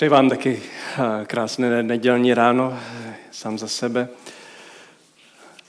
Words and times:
Přeji 0.00 0.10
vám 0.10 0.28
taky 0.28 0.62
eh, 0.98 1.24
krásné 1.26 1.82
nedělní 1.82 2.34
ráno, 2.34 2.78
eh, 3.06 3.14
sám 3.30 3.58
za 3.58 3.68
sebe. 3.68 4.08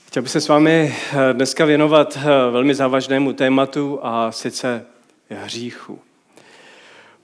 Chtěl 0.06 0.22
bych 0.22 0.32
se 0.32 0.40
s 0.40 0.48
vámi 0.48 0.94
eh, 1.12 1.32
dneska 1.32 1.64
věnovat 1.64 2.18
velmi 2.50 2.74
závažnému 2.74 3.32
tématu 3.32 3.98
a 4.02 4.32
sice 4.32 4.84
hříchu. 5.30 5.98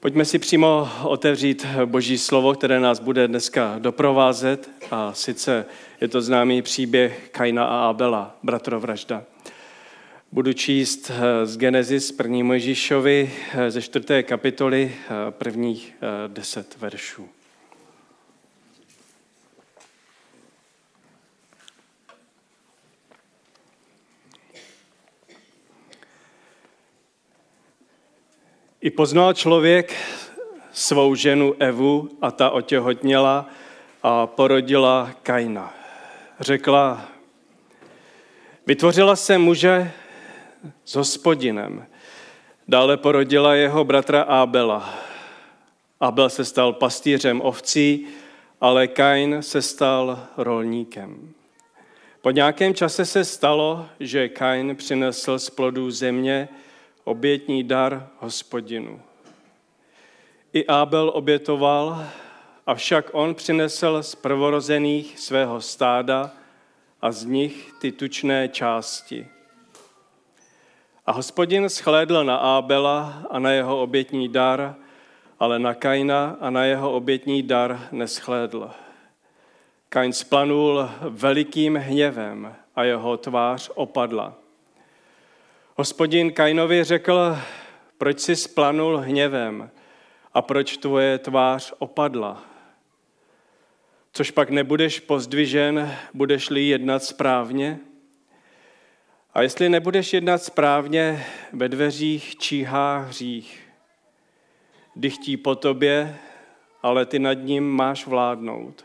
Pojďme 0.00 0.24
si 0.24 0.38
přímo 0.38 0.88
otevřít 1.02 1.66
Boží 1.84 2.18
slovo, 2.18 2.54
které 2.54 2.80
nás 2.80 3.00
bude 3.00 3.28
dneska 3.28 3.74
doprovázet 3.78 4.70
a 4.90 5.12
sice 5.12 5.64
je 6.00 6.08
to 6.08 6.22
známý 6.22 6.62
příběh 6.62 7.28
Kaina 7.32 7.64
a 7.64 7.88
Abela, 7.88 8.36
bratrovražda. 8.42 9.22
Budu 10.32 10.52
číst 10.52 11.10
eh, 11.10 11.46
z 11.46 11.56
Genesis 11.56 12.14
1. 12.18 12.44
Mojžíšovi 12.44 13.32
eh, 13.52 13.70
ze 13.70 13.82
čtvrté 13.82 14.22
kapitoly 14.22 14.92
eh, 14.94 15.30
prvních 15.30 15.94
deset 16.26 16.76
veršů. 16.76 17.28
I 28.80 28.90
poznal 28.90 29.34
člověk 29.34 29.94
svou 30.72 31.14
ženu 31.14 31.54
Evu 31.58 32.10
a 32.22 32.30
ta 32.30 32.50
otěhotněla 32.50 33.50
a 34.02 34.26
porodila 34.26 35.10
Kaina. 35.22 35.74
Řekla, 36.40 37.08
vytvořila 38.66 39.16
se 39.16 39.38
muže 39.38 39.92
s 40.84 40.94
hospodinem. 40.94 41.86
Dále 42.68 42.96
porodila 42.96 43.54
jeho 43.54 43.84
bratra 43.84 44.22
Abela. 44.22 44.94
Abel 46.00 46.30
se 46.30 46.44
stal 46.44 46.72
pastýřem 46.72 47.40
ovcí, 47.40 48.06
ale 48.60 48.86
Kain 48.86 49.36
se 49.40 49.62
stal 49.62 50.26
rolníkem. 50.36 51.32
Po 52.22 52.30
nějakém 52.30 52.74
čase 52.74 53.04
se 53.04 53.24
stalo, 53.24 53.86
že 54.00 54.28
Kain 54.28 54.76
přinesl 54.76 55.38
z 55.38 55.50
plodů 55.50 55.90
země 55.90 56.48
obětní 57.04 57.64
dar 57.64 58.08
hospodinu. 58.18 59.00
I 60.52 60.66
Abel 60.66 61.10
obětoval, 61.14 62.06
avšak 62.66 63.10
on 63.12 63.34
přinesl 63.34 64.02
z 64.02 64.14
prvorozených 64.14 65.18
svého 65.18 65.60
stáda 65.60 66.30
a 67.02 67.12
z 67.12 67.24
nich 67.24 67.72
ty 67.80 67.92
tučné 67.92 68.48
části– 68.48 69.26
a 71.08 71.12
hospodin 71.12 71.68
schlédl 71.68 72.24
na 72.24 72.36
Ábela 72.36 73.22
a 73.30 73.38
na 73.38 73.50
jeho 73.50 73.82
obětní 73.82 74.28
dar, 74.28 74.74
ale 75.38 75.58
na 75.58 75.74
Kaina 75.74 76.36
a 76.40 76.50
na 76.50 76.64
jeho 76.64 76.92
obětní 76.92 77.42
dar 77.42 77.88
neschlédl. 77.92 78.70
Kain 79.88 80.12
splanul 80.12 80.90
velikým 81.08 81.76
hněvem 81.76 82.54
a 82.76 82.84
jeho 82.84 83.16
tvář 83.16 83.70
opadla. 83.74 84.34
Hospodin 85.76 86.32
Kainovi 86.32 86.84
řekl, 86.84 87.38
proč 87.98 88.20
si 88.20 88.36
splanul 88.36 88.96
hněvem 88.96 89.70
a 90.34 90.42
proč 90.42 90.76
tvoje 90.76 91.18
tvář 91.18 91.72
opadla? 91.78 92.42
Což 94.12 94.30
pak 94.30 94.50
nebudeš 94.50 95.00
pozdvižen, 95.00 95.96
budeš-li 96.14 96.68
jednat 96.68 97.04
správně? 97.04 97.78
A 99.34 99.42
jestli 99.42 99.68
nebudeš 99.68 100.12
jednat 100.12 100.42
správně, 100.42 101.26
ve 101.52 101.68
dveřích 101.68 102.36
číhá 102.36 102.98
hřích. 102.98 103.68
Dychtí 104.96 105.36
po 105.36 105.54
tobě, 105.54 106.18
ale 106.82 107.06
ty 107.06 107.18
nad 107.18 107.34
ním 107.34 107.70
máš 107.70 108.06
vládnout. 108.06 108.84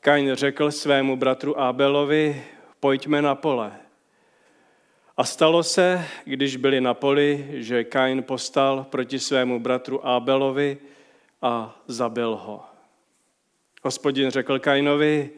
Kain 0.00 0.34
řekl 0.34 0.70
svému 0.70 1.16
bratru 1.16 1.60
Abelovi, 1.60 2.44
pojďme 2.80 3.22
na 3.22 3.34
pole. 3.34 3.72
A 5.16 5.24
stalo 5.24 5.62
se, 5.62 6.04
když 6.24 6.56
byli 6.56 6.80
na 6.80 6.94
poli, 6.94 7.48
že 7.52 7.84
Kain 7.84 8.22
postal 8.22 8.86
proti 8.90 9.18
svému 9.18 9.60
bratru 9.60 10.06
Abelovi 10.06 10.78
a 11.42 11.82
zabil 11.86 12.36
ho. 12.36 12.64
Hospodin 13.82 14.30
řekl 14.30 14.58
Kainovi, 14.58 15.30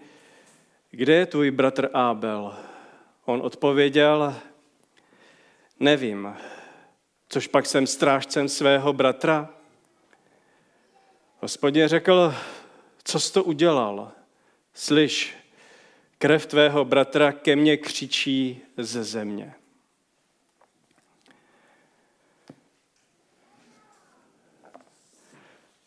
kde 0.90 1.14
je 1.14 1.26
tvůj 1.26 1.50
bratr 1.50 1.90
Abel? 1.92 2.54
On 3.24 3.42
odpověděl, 3.42 4.34
nevím, 5.80 6.36
což 7.28 7.46
pak 7.46 7.66
jsem 7.66 7.86
strážcem 7.86 8.48
svého 8.48 8.92
bratra. 8.92 9.48
Hospodin 11.40 11.88
řekl, 11.88 12.34
co 13.04 13.20
jsi 13.20 13.32
to 13.32 13.44
udělal? 13.44 14.12
Slyš, 14.74 15.36
krev 16.18 16.46
tvého 16.46 16.84
bratra 16.84 17.32
ke 17.32 17.56
mně 17.56 17.76
křičí 17.76 18.60
ze 18.76 19.04
země. 19.04 19.54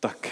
Tak, 0.00 0.28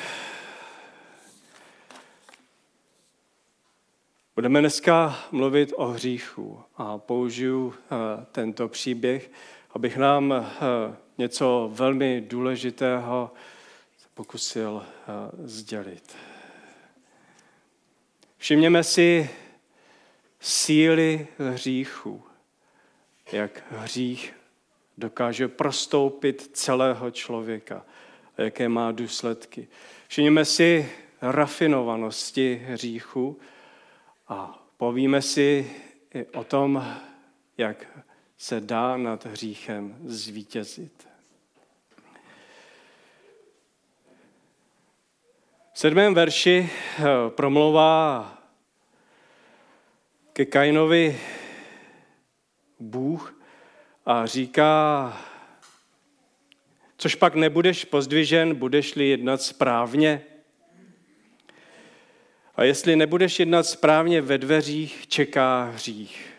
Budeme 4.34 4.60
dneska 4.60 5.18
mluvit 5.32 5.72
o 5.76 5.86
hříchu 5.86 6.62
a 6.76 6.98
použiju 6.98 7.74
eh, 7.74 8.26
tento 8.32 8.68
příběh, 8.68 9.30
abych 9.70 9.96
nám 9.96 10.32
eh, 10.32 10.46
něco 11.18 11.70
velmi 11.72 12.20
důležitého 12.20 13.30
pokusil 14.14 14.86
eh, 14.86 15.12
sdělit. 15.44 16.16
Všimněme 18.36 18.84
si 18.84 19.30
síly 20.40 21.26
hříchu, 21.38 22.22
jak 23.32 23.62
hřích 23.70 24.34
dokáže 24.98 25.48
prostoupit 25.48 26.50
celého 26.52 27.10
člověka 27.10 27.84
jaké 28.38 28.68
má 28.68 28.92
důsledky. 28.92 29.68
Všimněme 30.08 30.44
si 30.44 30.92
rafinovanosti 31.22 32.62
hříchu, 32.66 33.38
a 34.28 34.66
povíme 34.76 35.22
si 35.22 35.70
i 36.14 36.24
o 36.24 36.44
tom, 36.44 36.84
jak 37.58 38.04
se 38.36 38.60
dá 38.60 38.96
nad 38.96 39.26
hříchem 39.26 39.96
zvítězit. 40.04 41.08
V 45.72 45.78
sedmém 45.78 46.14
verši 46.14 46.70
eh, 46.70 47.02
promlouvá 47.28 48.30
ke 50.32 50.44
Kainovi 50.44 51.20
Bůh 52.80 53.40
a 54.06 54.26
říká, 54.26 55.12
což 56.96 57.14
pak 57.14 57.34
nebudeš 57.34 57.84
pozdvižen, 57.84 58.54
budeš-li 58.54 59.08
jednat 59.08 59.42
správně. 59.42 60.22
A 62.56 62.64
jestli 62.64 62.96
nebudeš 62.96 63.38
jednat 63.38 63.62
správně 63.62 64.20
ve 64.20 64.38
dveřích, 64.38 65.06
čeká 65.06 65.64
hřích. 65.64 66.34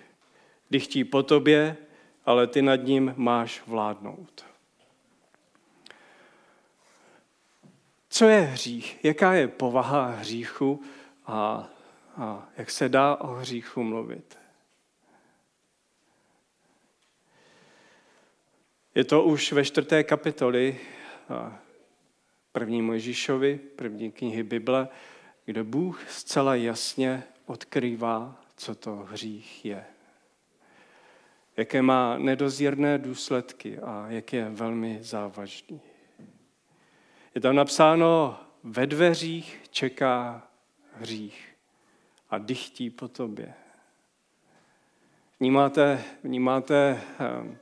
chtí 0.78 1.04
po 1.04 1.24
tobě, 1.24 1.78
ale 2.26 2.48
ty 2.48 2.62
nad 2.62 2.76
ním 2.76 3.14
máš 3.18 3.62
vládnout. 3.68 4.46
Co 8.10 8.26
je 8.26 8.42
hřích? 8.42 9.00
Jaká 9.04 9.34
je 9.34 9.48
povaha 9.48 10.06
hříchu 10.06 10.84
a, 11.26 11.70
a 12.18 12.50
jak 12.58 12.72
se 12.72 12.90
dá 12.90 13.16
o 13.16 13.28
hříchu 13.28 13.84
mluvit? 13.84 14.38
Je 18.96 19.04
to 19.04 19.24
už 19.24 19.52
ve 19.52 19.66
čtvrté 19.66 20.04
kapitoli 20.04 20.80
první 22.52 22.82
Mojžíšovi, 22.82 23.58
první 23.76 24.12
knihy 24.12 24.44
Bible, 24.44 24.88
kde 25.46 25.64
Bůh 25.64 26.10
zcela 26.10 26.56
jasně 26.56 27.24
odkrývá, 27.46 28.42
co 28.56 28.76
to 28.76 28.96
hřích 28.96 29.66
je. 29.66 29.86
Jaké 31.58 31.82
má 31.82 32.18
nedozírné 32.18 32.98
důsledky 32.98 33.80
a 33.80 34.06
jak 34.10 34.34
je 34.34 34.50
velmi 34.50 35.00
závažný. 35.02 35.82
Je 37.36 37.42
tam 37.42 37.56
napsáno, 37.56 38.40
ve 38.64 38.88
dveřích 38.88 39.60
čeká 39.70 40.48
hřích 40.94 41.56
a 42.30 42.38
dychtí 42.38 42.90
po 42.90 43.08
tobě. 43.08 43.54
Vnímáte, 45.40 46.04
vnímáte 46.24 47.02
ehm, 47.20 47.58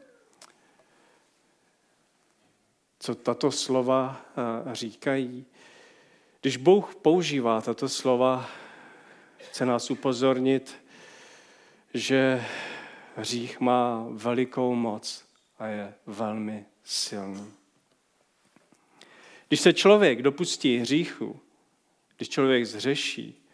co 2.99 3.15
tato 3.15 3.51
slova 3.51 4.21
eh, 4.37 4.75
říkají? 4.75 5.45
Když 6.43 6.57
Bůh 6.57 6.95
používá 6.95 7.61
tato 7.61 7.89
slova, 7.89 8.49
chce 9.37 9.65
nás 9.65 9.91
upozornit, 9.91 10.75
že 11.93 12.45
hřích 13.15 13.59
má 13.59 14.05
velikou 14.09 14.75
moc 14.75 15.25
a 15.59 15.67
je 15.67 15.93
velmi 16.05 16.65
silný. 16.83 17.53
Když 19.47 19.59
se 19.59 19.73
člověk 19.73 20.21
dopustí 20.21 20.77
hříchu, 20.77 21.39
když 22.17 22.29
člověk 22.29 22.65
zřeší, 22.65 23.47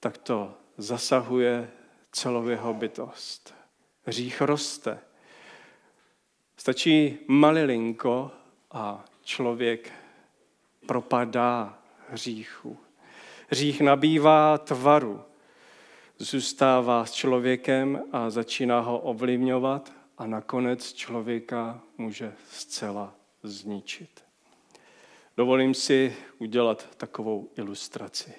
tak 0.00 0.18
to 0.18 0.54
zasahuje 0.76 1.70
celou 2.12 2.48
jeho 2.48 2.74
bytost. 2.74 3.54
Hřích 4.04 4.40
roste. 4.40 5.00
Stačí 6.56 7.18
malilinko 7.28 8.30
a 8.70 9.04
člověk 9.22 9.92
propadá 10.86 11.79
hříchu. 12.10 12.78
Hřích 13.48 13.80
nabývá 13.80 14.58
tvaru, 14.58 15.22
zůstává 16.18 17.06
s 17.06 17.12
člověkem 17.12 18.02
a 18.12 18.30
začíná 18.30 18.80
ho 18.80 18.98
ovlivňovat 18.98 19.92
a 20.18 20.26
nakonec 20.26 20.92
člověka 20.92 21.80
může 21.98 22.32
zcela 22.50 23.14
zničit. 23.42 24.24
Dovolím 25.36 25.74
si 25.74 26.16
udělat 26.38 26.96
takovou 26.96 27.48
ilustraci. 27.56 28.34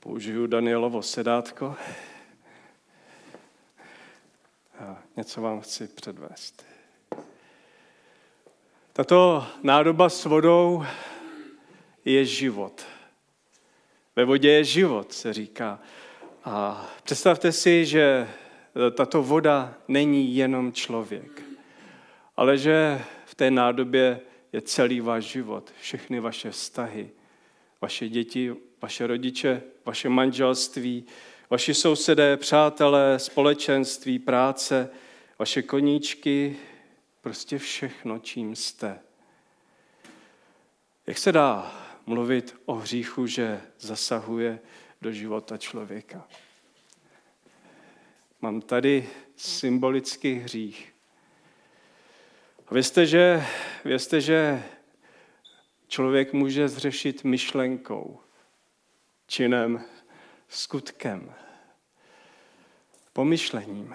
Použiju 0.00 0.46
Danielovo 0.46 1.02
sedátko 1.02 1.76
a 4.82 5.02
něco 5.16 5.40
vám 5.40 5.60
chci 5.60 5.88
předvést. 5.88 6.66
Tato 8.92 9.46
nádoba 9.62 10.08
s 10.08 10.24
vodou 10.24 10.84
je 12.04 12.24
život. 12.24 12.82
Ve 14.16 14.24
vodě 14.24 14.50
je 14.50 14.64
život, 14.64 15.12
se 15.12 15.32
říká. 15.32 15.80
A 16.44 16.86
představte 17.02 17.52
si, 17.52 17.86
že 17.86 18.28
tato 18.96 19.22
voda 19.22 19.74
není 19.88 20.36
jenom 20.36 20.72
člověk, 20.72 21.42
ale 22.36 22.58
že 22.58 23.02
v 23.24 23.34
té 23.34 23.50
nádobě 23.50 24.20
je 24.52 24.60
celý 24.60 25.00
váš 25.00 25.24
život, 25.24 25.72
všechny 25.80 26.20
vaše 26.20 26.50
vztahy, 26.50 27.10
vaše 27.80 28.08
děti, 28.08 28.54
vaše 28.82 29.06
rodiče, 29.06 29.62
vaše 29.84 30.08
manželství, 30.08 31.04
vaši 31.52 31.74
sousedé, 31.74 32.36
přátelé, 32.36 33.18
společenství, 33.18 34.18
práce, 34.18 34.90
vaše 35.38 35.62
koníčky, 35.62 36.56
prostě 37.20 37.58
všechno, 37.58 38.18
čím 38.18 38.56
jste. 38.56 39.00
Jak 41.06 41.18
se 41.18 41.32
dá 41.32 41.74
mluvit 42.06 42.56
o 42.64 42.74
hříchu, 42.74 43.26
že 43.26 43.60
zasahuje 43.78 44.60
do 45.02 45.12
života 45.12 45.58
člověka? 45.58 46.28
Mám 48.40 48.60
tady 48.60 49.08
symbolický 49.36 50.34
hřích. 50.34 50.94
A 52.66 52.74
vězte, 52.74 53.06
že, 53.06 53.44
vězte, 53.84 54.20
že 54.20 54.62
člověk 55.88 56.32
může 56.32 56.68
zřešit 56.68 57.24
myšlenkou, 57.24 58.20
činem, 59.26 59.84
skutkem, 60.52 61.34
pomyšlením, 63.12 63.94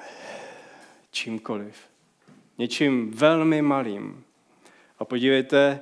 čímkoliv. 1.12 1.76
Něčím 2.58 3.12
velmi 3.12 3.62
malým. 3.62 4.24
A 5.00 5.06
podívejte, 5.06 5.82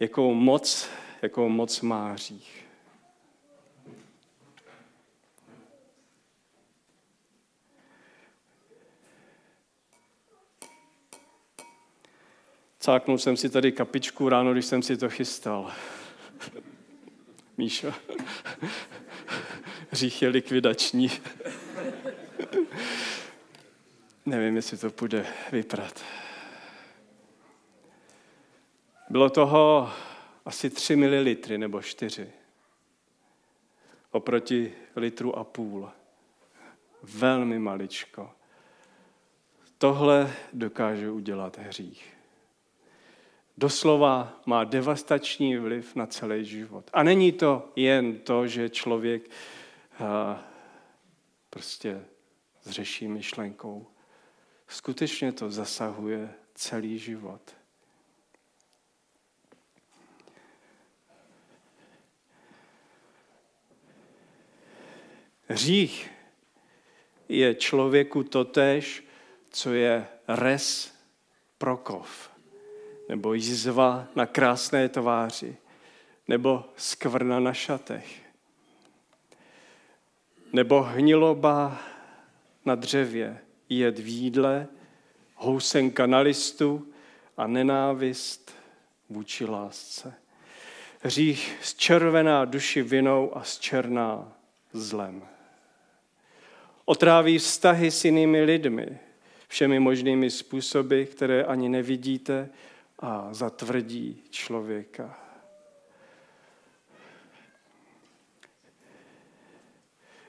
jakou 0.00 0.34
moc, 0.34 0.88
jakou 1.22 1.48
moc 1.48 1.80
má 1.80 2.12
hřích. 2.12 2.66
Cáknul 12.78 13.18
jsem 13.18 13.36
si 13.36 13.50
tady 13.50 13.72
kapičku 13.72 14.28
ráno, 14.28 14.52
když 14.52 14.66
jsem 14.66 14.82
si 14.82 14.96
to 14.96 15.08
chystal. 15.08 15.72
Míša. 17.56 17.94
Hřích 19.96 20.22
je 20.22 20.28
likvidační. 20.28 21.10
Nevím, 24.26 24.56
jestli 24.56 24.78
to 24.78 24.90
půjde 24.90 25.26
vyprat. 25.52 26.04
Bylo 29.10 29.30
toho 29.30 29.92
asi 30.44 30.70
3 30.70 30.96
ml 30.96 31.24
nebo 31.56 31.82
4. 31.82 32.32
Oproti 34.10 34.74
litru 34.96 35.38
a 35.38 35.44
půl. 35.44 35.90
Velmi 37.02 37.58
maličko. 37.58 38.30
Tohle 39.78 40.32
dokáže 40.52 41.10
udělat 41.10 41.58
hřích 41.58 42.16
doslova 43.58 44.40
má 44.46 44.64
devastační 44.64 45.56
vliv 45.56 45.96
na 45.96 46.06
celý 46.06 46.44
život. 46.44 46.90
A 46.92 47.02
není 47.02 47.32
to 47.32 47.68
jen 47.76 48.18
to, 48.18 48.46
že 48.46 48.68
člověk 48.68 49.30
prostě 51.50 52.04
zřeší 52.62 53.08
myšlenkou. 53.08 53.86
Skutečně 54.68 55.32
to 55.32 55.50
zasahuje 55.50 56.34
celý 56.54 56.98
život. 56.98 57.56
Hřích 65.48 66.10
je 67.28 67.54
člověku 67.54 68.22
totéž, 68.24 69.04
co 69.50 69.72
je 69.72 70.06
res 70.28 70.94
prokov 71.58 72.30
nebo 73.08 73.34
jizva 73.34 74.08
na 74.14 74.26
krásné 74.26 74.88
tváři, 74.88 75.56
nebo 76.28 76.64
skvrna 76.76 77.40
na 77.40 77.52
šatech, 77.52 78.25
nebo 80.52 80.82
hniloba 80.82 81.78
na 82.64 82.74
dřevě, 82.74 83.38
jed 83.68 83.98
v 83.98 84.08
jídle, 84.08 84.66
housenka 85.34 86.06
na 86.06 86.18
listu 86.18 86.92
a 87.36 87.46
nenávist 87.46 88.54
vůči 89.08 89.44
lásce. 89.44 90.14
Hřích 91.00 91.58
z 91.62 91.74
červená 91.74 92.44
duši 92.44 92.82
vinou 92.82 93.36
a 93.36 93.42
z 93.42 93.58
černá 93.58 94.32
zlem. 94.72 95.22
Otráví 96.84 97.38
vztahy 97.38 97.90
s 97.90 98.04
jinými 98.04 98.42
lidmi, 98.42 98.98
všemi 99.48 99.80
možnými 99.80 100.30
způsoby, 100.30 101.02
které 101.02 101.44
ani 101.44 101.68
nevidíte, 101.68 102.48
a 102.98 103.28
zatvrdí 103.30 104.22
člověka. 104.30 105.25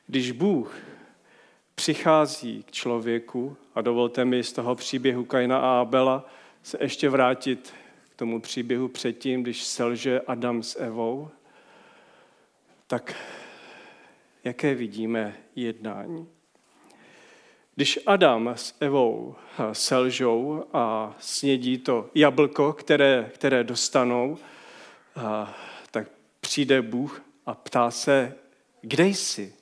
Když 0.08 0.32
Bůh 0.32 0.78
přichází 1.76 2.64
k 2.64 2.72
člověku, 2.72 3.58
a 3.76 3.82
dovolte 3.82 4.26
mi 4.26 4.44
z 4.44 4.54
toho 4.54 4.76
příběhu 4.76 5.26
Kaina 5.26 5.60
a 5.60 5.82
Abela 5.82 6.26
se 6.64 6.78
ještě 6.82 7.10
vrátit 7.10 7.74
k 8.10 8.16
tomu 8.16 8.42
příběhu 8.42 8.88
předtím, 8.88 9.44
když 9.44 9.64
selže 9.64 10.22
Adam 10.22 10.64
s 10.64 10.80
Evou, 10.80 11.30
tak 12.88 13.16
jaké 14.44 14.76
vidíme 14.76 15.38
jednání? 15.56 16.28
Když 17.76 18.00
Adam 18.06 18.48
s 18.48 18.76
Evou 18.80 19.36
selžou 19.72 20.64
a 20.74 21.16
snědí 21.20 21.78
to 21.78 22.10
jablko, 22.16 22.74
které, 22.74 23.32
které 23.34 23.64
dostanou, 23.64 24.38
tak 25.92 26.08
přijde 26.42 26.82
Bůh 26.82 27.22
a 27.46 27.54
ptá 27.54 27.92
se, 27.92 28.36
kde 28.82 29.06
jsi? 29.06 29.57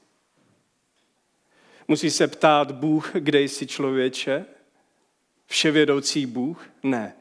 Musí 1.88 2.12
se 2.12 2.28
ptát 2.28 2.72
Bůh, 2.72 3.12
kde 3.14 3.42
jsi 3.42 3.68
člověče? 3.68 4.46
Vševědoucí 5.46 6.26
Bůh? 6.26 6.66
Ne. 6.84 7.16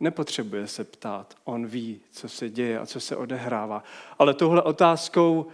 Nepotřebuje 0.00 0.66
se 0.66 0.84
ptát. 0.84 1.36
On 1.44 1.66
ví, 1.66 2.00
co 2.10 2.28
se 2.28 2.50
děje 2.50 2.78
a 2.78 2.86
co 2.86 3.00
se 3.00 3.16
odehrává. 3.16 3.84
Ale 4.18 4.34
tohle 4.34 4.62
otázkou 4.62 5.46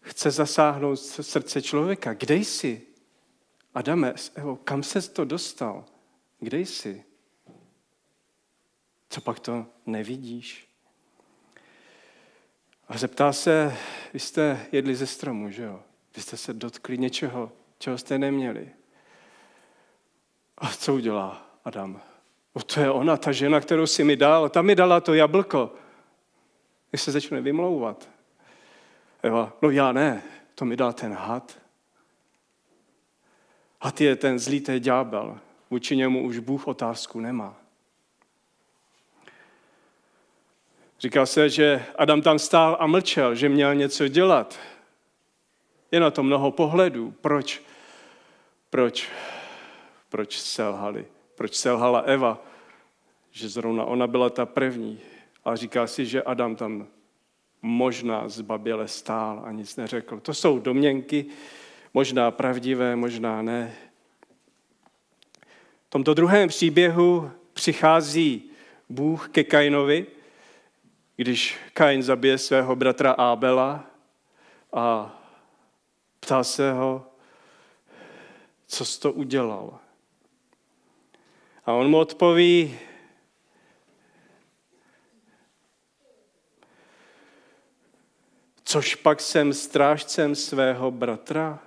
chce 0.00 0.30
zasáhnout 0.30 0.96
srdce 0.96 1.62
člověka. 1.62 2.14
Kde 2.14 2.36
jsi? 2.36 2.82
Adame, 3.74 4.14
Evo, 4.34 4.56
kam 4.56 4.82
ses 4.82 5.08
to 5.08 5.24
dostal? 5.24 5.84
Kde 6.40 6.58
jsi? 6.58 7.04
Co 9.10 9.20
pak 9.20 9.40
to 9.40 9.66
nevidíš? 9.86 10.68
A 12.88 12.98
zeptá 12.98 13.32
se, 13.32 13.76
vy 14.12 14.20
jste 14.20 14.66
jedli 14.72 14.94
ze 14.94 15.06
stromu, 15.06 15.50
že 15.50 15.62
jo? 15.62 15.82
Vy 16.16 16.22
jste 16.22 16.36
se 16.36 16.54
dotkli 16.54 16.98
něčeho, 16.98 17.52
čeho 17.80 17.98
jste 17.98 18.18
neměli. 18.18 18.68
A 20.58 20.68
co 20.68 20.94
udělá 20.94 21.42
Adam? 21.64 22.00
O, 22.52 22.62
to 22.62 22.80
je 22.80 22.90
ona, 22.90 23.16
ta 23.16 23.32
žena, 23.32 23.60
kterou 23.60 23.86
si 23.86 24.04
mi 24.04 24.16
dal. 24.16 24.48
Ta 24.48 24.62
mi 24.62 24.74
dala 24.74 25.00
to 25.00 25.14
jablko. 25.14 25.74
Když 26.90 27.02
se 27.02 27.12
začne 27.12 27.40
vymlouvat. 27.40 28.08
Eva, 29.22 29.52
no 29.62 29.70
já 29.70 29.92
ne, 29.92 30.22
to 30.54 30.64
mi 30.64 30.76
dal 30.76 30.92
ten 30.92 31.12
had. 31.12 31.58
Ty 33.94 34.04
je 34.04 34.16
ten 34.16 34.38
zlý, 34.38 34.60
to 34.60 34.72
je 34.72 34.80
ďábel. 34.80 35.38
Vůči 35.70 35.96
němu 35.96 36.24
už 36.24 36.38
Bůh 36.38 36.68
otázku 36.68 37.20
nemá. 37.20 37.56
Říkal 41.00 41.26
se, 41.26 41.48
že 41.48 41.86
Adam 41.96 42.22
tam 42.22 42.38
stál 42.38 42.76
a 42.80 42.86
mlčel, 42.86 43.34
že 43.34 43.48
měl 43.48 43.74
něco 43.74 44.08
dělat. 44.08 44.58
Je 45.90 46.00
na 46.00 46.10
to 46.10 46.22
mnoho 46.22 46.50
pohledů. 46.50 47.14
Proč? 47.20 47.69
Proč? 48.70 49.08
Proč 50.08 50.38
selhali? 50.38 51.06
Proč 51.34 51.54
selhala 51.54 52.00
Eva? 52.00 52.42
Že 53.30 53.48
zrovna 53.48 53.84
ona 53.84 54.06
byla 54.06 54.30
ta 54.30 54.46
první. 54.46 55.00
A 55.44 55.56
říká 55.56 55.86
si, 55.86 56.06
že 56.06 56.22
Adam 56.22 56.56
tam 56.56 56.86
možná 57.62 58.28
zbaběle 58.28 58.88
stál 58.88 59.42
a 59.44 59.52
nic 59.52 59.76
neřekl. 59.76 60.20
To 60.20 60.34
jsou 60.34 60.58
domněnky, 60.58 61.26
možná 61.94 62.30
pravdivé, 62.30 62.96
možná 62.96 63.42
ne. 63.42 63.74
V 65.86 65.90
tomto 65.90 66.14
druhém 66.14 66.48
příběhu 66.48 67.30
přichází 67.52 68.50
Bůh 68.88 69.28
ke 69.28 69.44
Kainovi, 69.44 70.06
když 71.16 71.58
Kain 71.74 72.02
zabije 72.02 72.38
svého 72.38 72.76
bratra 72.76 73.12
Ábela 73.12 73.84
a 74.72 75.16
ptá 76.20 76.44
se 76.44 76.72
ho, 76.72 77.09
co 78.70 78.84
jsi 78.84 79.00
to 79.00 79.12
udělal. 79.12 79.78
A 81.64 81.72
on 81.72 81.90
mu 81.90 81.98
odpoví, 81.98 82.78
což 88.64 88.94
pak 88.94 89.20
jsem 89.20 89.52
strážcem 89.52 90.34
svého 90.34 90.90
bratra? 90.90 91.58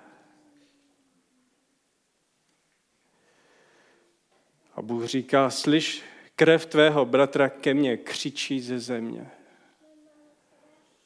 A 4.75 4.81
Bůh 4.81 5.05
říká, 5.05 5.49
slyš, 5.49 6.03
krev 6.35 6.65
tvého 6.65 7.05
bratra 7.05 7.49
ke 7.49 7.73
mně 7.73 7.97
křičí 7.97 8.61
ze 8.61 8.79
země. 8.79 9.31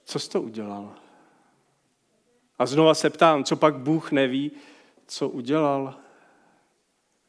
Co 0.03 0.19
jsi 0.19 0.29
to 0.29 0.41
udělal? 0.41 0.95
A 2.59 2.65
znova 2.65 2.93
se 2.93 3.09
ptám, 3.09 3.43
co 3.43 3.55
pak 3.55 3.75
Bůh 3.75 4.11
neví, 4.11 4.51
co 5.07 5.29
udělal? 5.29 5.95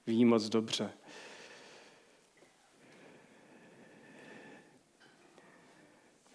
Ví 0.06 0.24
moc 0.24 0.48
dobře. 0.48 0.90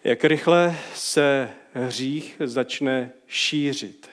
Jak 0.04 0.24
rychle 0.24 0.78
se 0.94 1.50
hřích 1.72 2.36
začne 2.44 3.12
šířit. 3.26 4.10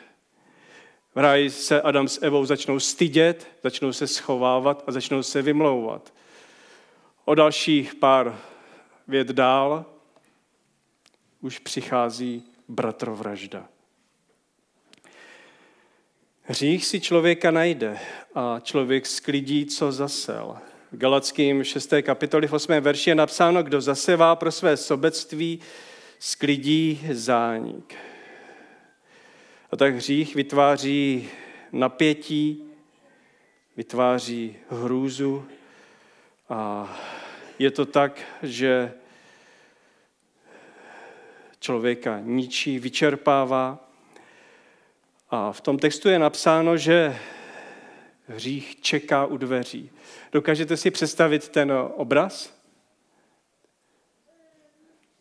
V 1.16 1.18
ráji 1.18 1.50
se 1.50 1.82
Adam 1.82 2.08
s 2.08 2.22
Evou 2.22 2.46
začnou 2.46 2.80
stydět, 2.80 3.48
začnou 3.64 3.94
se 3.94 4.08
schovávat 4.08 4.84
a 4.88 4.92
začnou 4.92 5.24
se 5.24 5.42
vymlouvat. 5.42 6.14
O 7.26 7.36
dalších 7.36 7.96
pár 7.96 8.40
věd 9.08 9.28
dál 9.28 9.86
už 11.42 11.60
přichází 11.60 12.44
bratrovražda. 12.68 13.70
Hřích 16.44 16.86
si 16.86 17.00
člověka 17.00 17.52
najde 17.52 18.00
a 18.36 18.60
člověk 18.64 19.06
sklidí, 19.06 19.66
co 19.66 19.92
zasel. 19.92 20.58
V 20.92 20.98
Galackým 20.98 21.64
6. 21.64 21.94
kapitoli 22.02 22.48
v 22.48 22.54
8. 22.54 22.74
verši 22.74 23.10
je 23.10 23.16
napsáno, 23.16 23.64
kdo 23.64 23.82
zasevá 23.82 24.36
pro 24.36 24.52
své 24.52 24.78
sobectví, 24.78 25.60
sklidí 26.20 27.02
zánik. 27.12 27.96
A 29.72 29.78
tak 29.78 29.96
hřích 29.96 30.36
vytváří 30.36 31.30
napětí, 31.72 32.64
vytváří 33.78 34.56
hrůzu 34.70 35.46
a 36.50 36.90
je 37.60 37.72
to 37.72 37.86
tak, 37.86 38.22
že 38.44 38.94
člověka 41.60 42.20
ničí, 42.24 42.80
vyčerpává. 42.80 43.91
A 45.32 45.52
v 45.52 45.62
tom 45.62 45.78
textu 45.78 46.10
je 46.10 46.20
napsáno, 46.20 46.78
že 46.78 47.18
hřích 48.28 48.82
čeká 48.82 49.26
u 49.26 49.38
dveří. 49.38 49.90
Dokážete 50.32 50.78
si 50.78 50.92
představit 50.92 51.50
ten 51.50 51.74
obraz? 51.96 52.62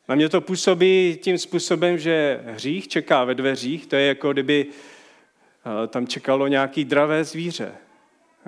Na 0.08 0.14
mě 0.14 0.28
to 0.28 0.40
působí 0.40 1.18
tím 1.22 1.38
způsobem, 1.38 1.98
že 1.98 2.40
hřích 2.44 2.88
čeká 2.88 3.24
ve 3.24 3.34
dveřích, 3.34 3.86
to 3.86 3.96
je 3.96 4.06
jako 4.06 4.32
kdyby 4.32 4.66
eh, 4.66 5.86
tam 5.86 6.06
čekalo 6.06 6.46
nějaký 6.46 6.84
dravé 6.84 7.24
zvíře, 7.24 7.72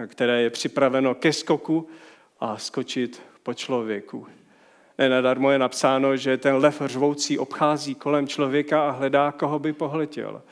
které 0.07 0.43
je 0.43 0.51
připraveno 0.51 1.15
ke 1.15 1.33
skoku 1.33 1.89
a 2.41 2.59
skočit 2.59 3.23
po 3.43 3.55
člověku. 3.55 4.27
Nenadarmo 4.99 5.51
je 5.51 5.59
napsáno, 5.59 6.17
že 6.17 6.37
ten 6.37 6.55
lev 6.55 6.83
řvoucí 6.87 7.39
obchází 7.39 7.95
kolem 7.95 8.29
člověka 8.29 8.89
a 8.89 8.91
hledá, 8.91 9.33
koho 9.33 9.59
by 9.59 9.73
pohletěl. 9.73 10.43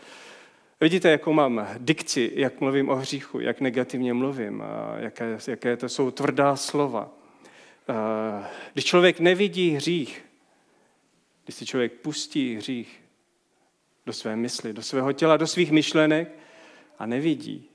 Vidíte, 0.82 1.10
jakou 1.10 1.32
mám 1.32 1.68
dikci, 1.78 2.32
jak 2.34 2.60
mluvím 2.60 2.88
o 2.88 2.94
hříchu, 2.94 3.40
jak 3.40 3.60
negativně 3.60 4.14
mluvím, 4.14 4.62
a 4.62 4.94
jaké, 4.98 5.38
jaké 5.46 5.76
to 5.76 5.88
jsou 5.88 6.10
tvrdá 6.10 6.56
slova. 6.56 7.10
Eh, 7.88 8.46
když 8.72 8.84
člověk 8.84 9.20
nevidí 9.20 9.70
hřích, 9.70 10.24
když 11.44 11.54
si 11.54 11.66
člověk 11.66 11.92
pustí 11.92 12.54
hřích 12.54 13.00
do 14.06 14.12
své 14.12 14.36
mysli, 14.36 14.72
do 14.72 14.82
svého 14.82 15.12
těla, 15.12 15.36
do 15.36 15.46
svých 15.46 15.70
myšlenek 15.70 16.38
a 16.98 17.06
nevidí, 17.06 17.68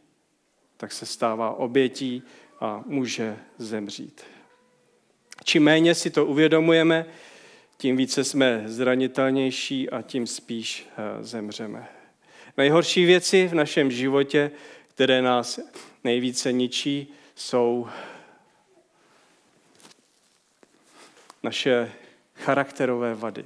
tak 0.78 0.92
se 0.92 1.06
stává 1.06 1.52
obětí 1.52 2.24
a 2.60 2.84
může 2.86 3.38
zemřít. 3.58 4.24
Čím 5.44 5.64
méně 5.64 5.96
si 5.96 6.10
to 6.10 6.26
uvědomujeme, 6.26 7.06
tím 7.78 7.98
více 7.98 8.24
jsme 8.24 8.64
zranitelnější 8.66 9.90
a 9.90 10.02
tím 10.02 10.28
spíš 10.28 10.88
eh, 10.98 11.24
zemřeme. 11.24 11.88
Nejhorší 12.58 13.06
věci 13.06 13.48
v 13.48 13.54
našem 13.54 13.92
životě, 13.92 14.52
které 14.88 15.22
nás 15.22 15.60
nejvíce 16.04 16.52
ničí, 16.52 17.14
jsou 17.36 17.88
naše 21.44 21.92
charakterové 22.36 23.16
vady. 23.16 23.46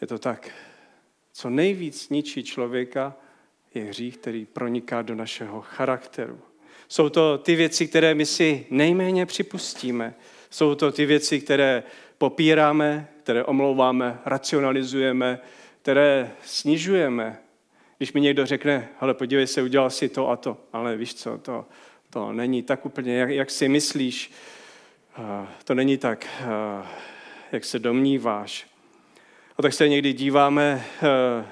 Je 0.00 0.06
to 0.06 0.18
tak. 0.18 0.50
Co 1.32 1.50
nejvíc 1.50 2.08
ničí 2.08 2.44
člověka, 2.44 3.14
je 3.74 3.84
hřích, 3.84 4.16
který 4.16 4.46
proniká 4.46 5.02
do 5.02 5.14
našeho 5.14 5.60
charakteru. 5.60 6.40
Jsou 6.88 7.08
to 7.08 7.38
ty 7.38 7.56
věci, 7.56 7.88
které 7.88 8.14
my 8.14 8.26
si 8.26 8.66
nejméně 8.70 9.26
připustíme. 9.26 10.14
Jsou 10.50 10.74
to 10.74 10.92
ty 10.92 11.06
věci, 11.06 11.40
které 11.40 11.82
popíráme, 12.18 13.08
které 13.24 13.44
omlouváme, 13.44 14.18
racionalizujeme, 14.24 15.38
které 15.82 16.30
snižujeme. 16.44 17.38
Když 17.96 18.12
mi 18.12 18.20
někdo 18.20 18.46
řekne, 18.46 18.88
ale 19.00 19.14
podívej 19.14 19.46
se, 19.46 19.62
udělal 19.62 19.90
si 19.90 20.08
to 20.08 20.30
a 20.30 20.36
to, 20.36 20.56
ale 20.72 20.96
víš 20.96 21.14
co, 21.14 21.38
to, 21.38 21.66
to 22.10 22.32
není 22.32 22.62
tak 22.62 22.86
úplně, 22.86 23.16
jak, 23.16 23.30
jak 23.30 23.50
si 23.50 23.68
myslíš, 23.68 24.32
to 25.64 25.74
není 25.74 25.98
tak, 25.98 26.26
jak 27.52 27.64
se 27.64 27.78
domníváš. 27.78 28.66
A 29.58 29.62
tak 29.62 29.72
se 29.72 29.88
někdy 29.88 30.12
díváme 30.12 30.84
eh, 31.02 31.46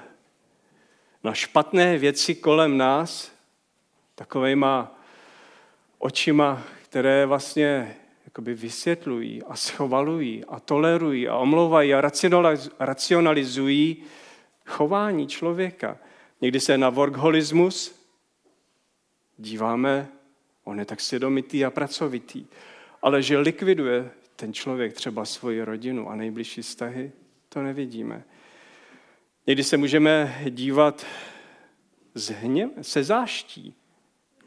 na 1.23 1.33
špatné 1.33 1.97
věci 1.97 2.35
kolem 2.35 2.77
nás, 2.77 3.31
takovejma 4.15 4.99
očima, 5.97 6.63
které 6.81 7.25
vlastně 7.25 7.95
jakoby 8.33 8.53
vysvětlují 8.53 9.43
a 9.43 9.55
schovalují 9.55 10.45
a 10.45 10.59
tolerují 10.59 11.27
a 11.27 11.37
omlouvají 11.37 11.93
a 11.93 12.01
racionalizují 12.79 14.03
chování 14.65 15.27
člověka. 15.27 15.97
Někdy 16.41 16.59
se 16.59 16.77
na 16.77 16.89
workholismus 16.89 18.05
díváme, 19.37 20.07
on 20.63 20.79
je 20.79 20.85
tak 20.85 21.01
svědomitý 21.01 21.65
a 21.65 21.69
pracovitý, 21.69 22.45
ale 23.01 23.21
že 23.21 23.37
likviduje 23.37 24.11
ten 24.35 24.53
člověk 24.53 24.93
třeba 24.93 25.25
svoji 25.25 25.63
rodinu 25.63 26.09
a 26.09 26.15
nejbližší 26.15 26.61
vztahy, 26.61 27.11
to 27.49 27.61
nevidíme. 27.61 28.23
Někdy 29.47 29.63
se 29.63 29.77
můžeme 29.77 30.41
dívat 30.49 31.05
s 32.15 32.29
hněm, 32.29 32.71
se 32.81 33.03
záští 33.03 33.75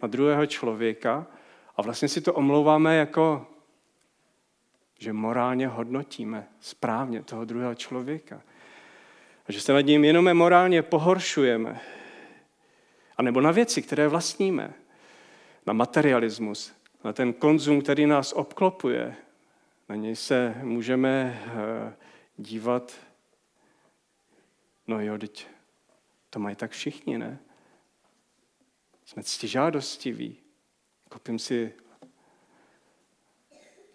na 0.02 0.08
druhého 0.08 0.46
člověka 0.46 1.26
a 1.76 1.82
vlastně 1.82 2.08
si 2.08 2.20
to 2.20 2.34
omlouváme 2.34 2.96
jako, 2.96 3.46
že 4.98 5.12
morálně 5.12 5.68
hodnotíme 5.68 6.48
správně 6.60 7.22
toho 7.22 7.44
druhého 7.44 7.74
člověka. 7.74 8.42
A 9.48 9.52
že 9.52 9.60
se 9.60 9.72
nad 9.72 9.80
ním 9.80 10.04
jenom 10.04 10.34
morálně 10.34 10.82
pohoršujeme. 10.82 11.80
A 13.16 13.22
nebo 13.22 13.40
na 13.40 13.50
věci, 13.50 13.82
které 13.82 14.08
vlastníme. 14.08 14.74
Na 15.66 15.72
materialismus, 15.72 16.72
na 17.04 17.12
ten 17.12 17.32
konzum, 17.32 17.82
který 17.82 18.06
nás 18.06 18.32
obklopuje. 18.32 19.16
Na 19.88 19.96
něj 19.96 20.16
se 20.16 20.54
můžeme 20.62 21.42
eh, 21.46 21.94
dívat, 22.36 22.94
no 24.86 25.00
jo, 25.00 25.18
teď 25.18 25.46
to 26.30 26.38
mají 26.38 26.56
tak 26.56 26.70
všichni, 26.70 27.18
ne? 27.18 27.38
Jsme 29.04 29.22
ctižádostiví. 29.22 30.36
Koupím 31.08 31.38
si 31.38 31.74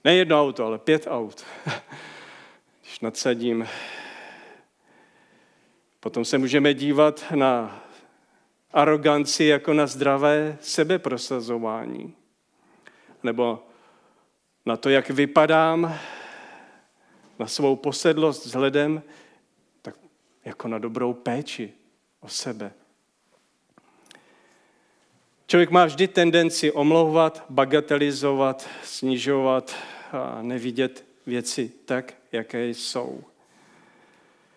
ne 0.04 0.16
jedno 0.16 0.42
auto, 0.42 0.66
ale 0.66 0.80
pět 0.80 1.08
aut. 1.08 1.46
Když 2.82 3.00
nadsadím. 3.00 3.68
Potom 6.00 6.26
se 6.26 6.38
můžeme 6.38 6.74
dívat 6.74 7.24
na 7.36 7.84
aroganci 8.74 9.44
jako 9.44 9.74
na 9.74 9.88
zdravé 9.88 10.58
sebeprosazování. 10.62 12.14
Nebo 13.24 13.68
na 14.66 14.78
to, 14.78 14.90
jak 14.90 15.10
vypadám, 15.10 16.00
na 17.40 17.48
svou 17.48 17.76
posedlost 17.76 18.46
vzhledem, 18.46 19.04
tak 19.82 19.96
jako 20.46 20.68
na 20.68 20.78
dobrou 20.78 21.14
péči 21.14 21.74
o 22.20 22.28
sebe. 22.28 22.74
Člověk 25.52 25.70
má 25.70 25.86
vždy 25.86 26.08
tendenci 26.08 26.72
omlouvat, 26.72 27.46
bagatelizovat, 27.50 28.70
snižovat 28.84 29.76
a 30.12 30.42
nevidět 30.42 31.06
věci 31.26 31.72
tak, 31.86 32.14
jaké 32.32 32.68
jsou. 32.68 33.24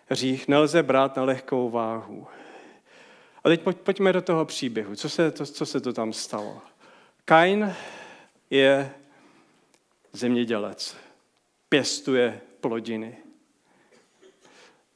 Hřích 0.07 0.47
nelze 0.47 0.83
brát 0.83 1.15
na 1.15 1.23
lehkou 1.23 1.69
váhu. 1.69 2.27
A 3.43 3.49
teď 3.49 3.61
pojďme 3.83 4.13
do 4.13 4.21
toho 4.21 4.45
příběhu. 4.45 4.95
Co 4.95 5.09
se 5.09 5.31
to, 5.31 5.45
co 5.45 5.65
se 5.65 5.79
to 5.81 5.93
tam 5.93 6.13
stalo? 6.13 6.61
Kain 7.25 7.75
je 8.49 8.91
zemědělec. 10.13 10.97
Pěstuje 11.69 12.41
plodiny. 12.61 13.17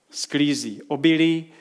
Sklízí 0.09 0.81
obilí 0.87 1.53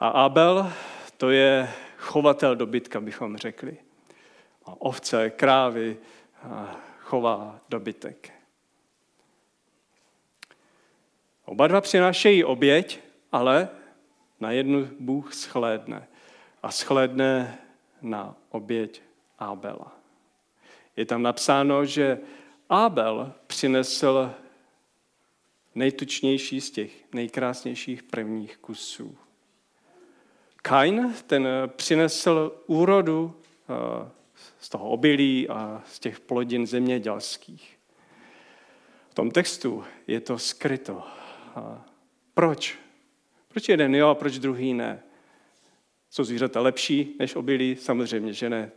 a 0.00 0.08
Abel 0.08 0.72
to 1.16 1.30
je 1.30 1.68
chovatel 1.98 2.56
dobytka, 2.56 3.00
bychom 3.00 3.36
řekli. 3.36 3.83
Ovce, 4.64 5.30
krávy, 5.30 5.96
chová 6.98 7.60
dobytek. 7.68 8.32
Oba 11.44 11.66
dva 11.66 11.80
přinášejí 11.80 12.44
oběť, 12.44 13.00
ale 13.32 13.68
na 14.40 14.50
jednu 14.50 14.88
Bůh 15.00 15.34
schlédne. 15.34 16.08
A 16.62 16.70
schlédne 16.70 17.58
na 18.02 18.36
oběť 18.50 19.02
Abela. 19.38 19.92
Je 20.96 21.06
tam 21.06 21.22
napsáno, 21.22 21.84
že 21.84 22.18
Abel 22.68 23.32
přinesl 23.46 24.30
nejtučnější 25.74 26.60
z 26.60 26.70
těch 26.70 27.12
nejkrásnějších 27.12 28.02
prvních 28.02 28.56
kusů. 28.56 29.18
Kain 30.56 31.14
ten 31.26 31.48
přinesl 31.66 32.62
úrodu 32.66 33.40
z 34.64 34.68
toho 34.68 34.88
obilí 34.88 35.48
a 35.48 35.82
z 35.86 35.98
těch 35.98 36.20
plodin 36.20 36.66
zemědělských. 36.66 37.78
V 39.08 39.14
tom 39.14 39.30
textu 39.30 39.84
je 40.06 40.20
to 40.20 40.38
skryto. 40.38 41.02
A 41.54 41.84
proč? 42.34 42.78
Proč 43.48 43.68
jeden 43.68 43.94
jo 43.94 44.08
a 44.08 44.14
proč 44.14 44.38
druhý 44.38 44.74
ne? 44.74 45.02
Jsou 46.10 46.24
zvířata 46.24 46.60
lepší 46.60 47.16
než 47.18 47.36
obilí? 47.36 47.76
Samozřejmě, 47.76 48.32
že 48.32 48.50
ne. 48.50 48.70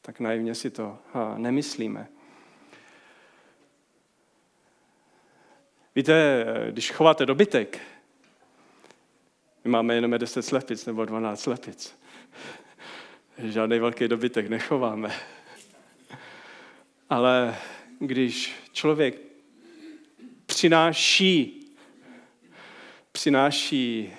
Tak 0.00 0.20
naivně 0.20 0.54
si 0.54 0.70
to 0.70 0.98
nemyslíme. 1.36 2.08
Víte, 5.94 6.46
když 6.70 6.90
chováte 6.90 7.26
dobytek, 7.26 7.78
my 9.64 9.70
máme 9.70 9.94
jenom 9.94 10.18
10 10.18 10.42
slepic 10.42 10.86
nebo 10.86 11.04
12 11.04 11.40
slepic. 11.40 11.96
Žádný 13.42 13.78
velký 13.78 14.08
dobytek 14.08 14.48
nechováme. 14.48 15.12
Ale 17.10 17.56
když 17.98 18.54
člověk 18.72 19.18
přináší, 20.46 21.66
přináší 23.12 24.12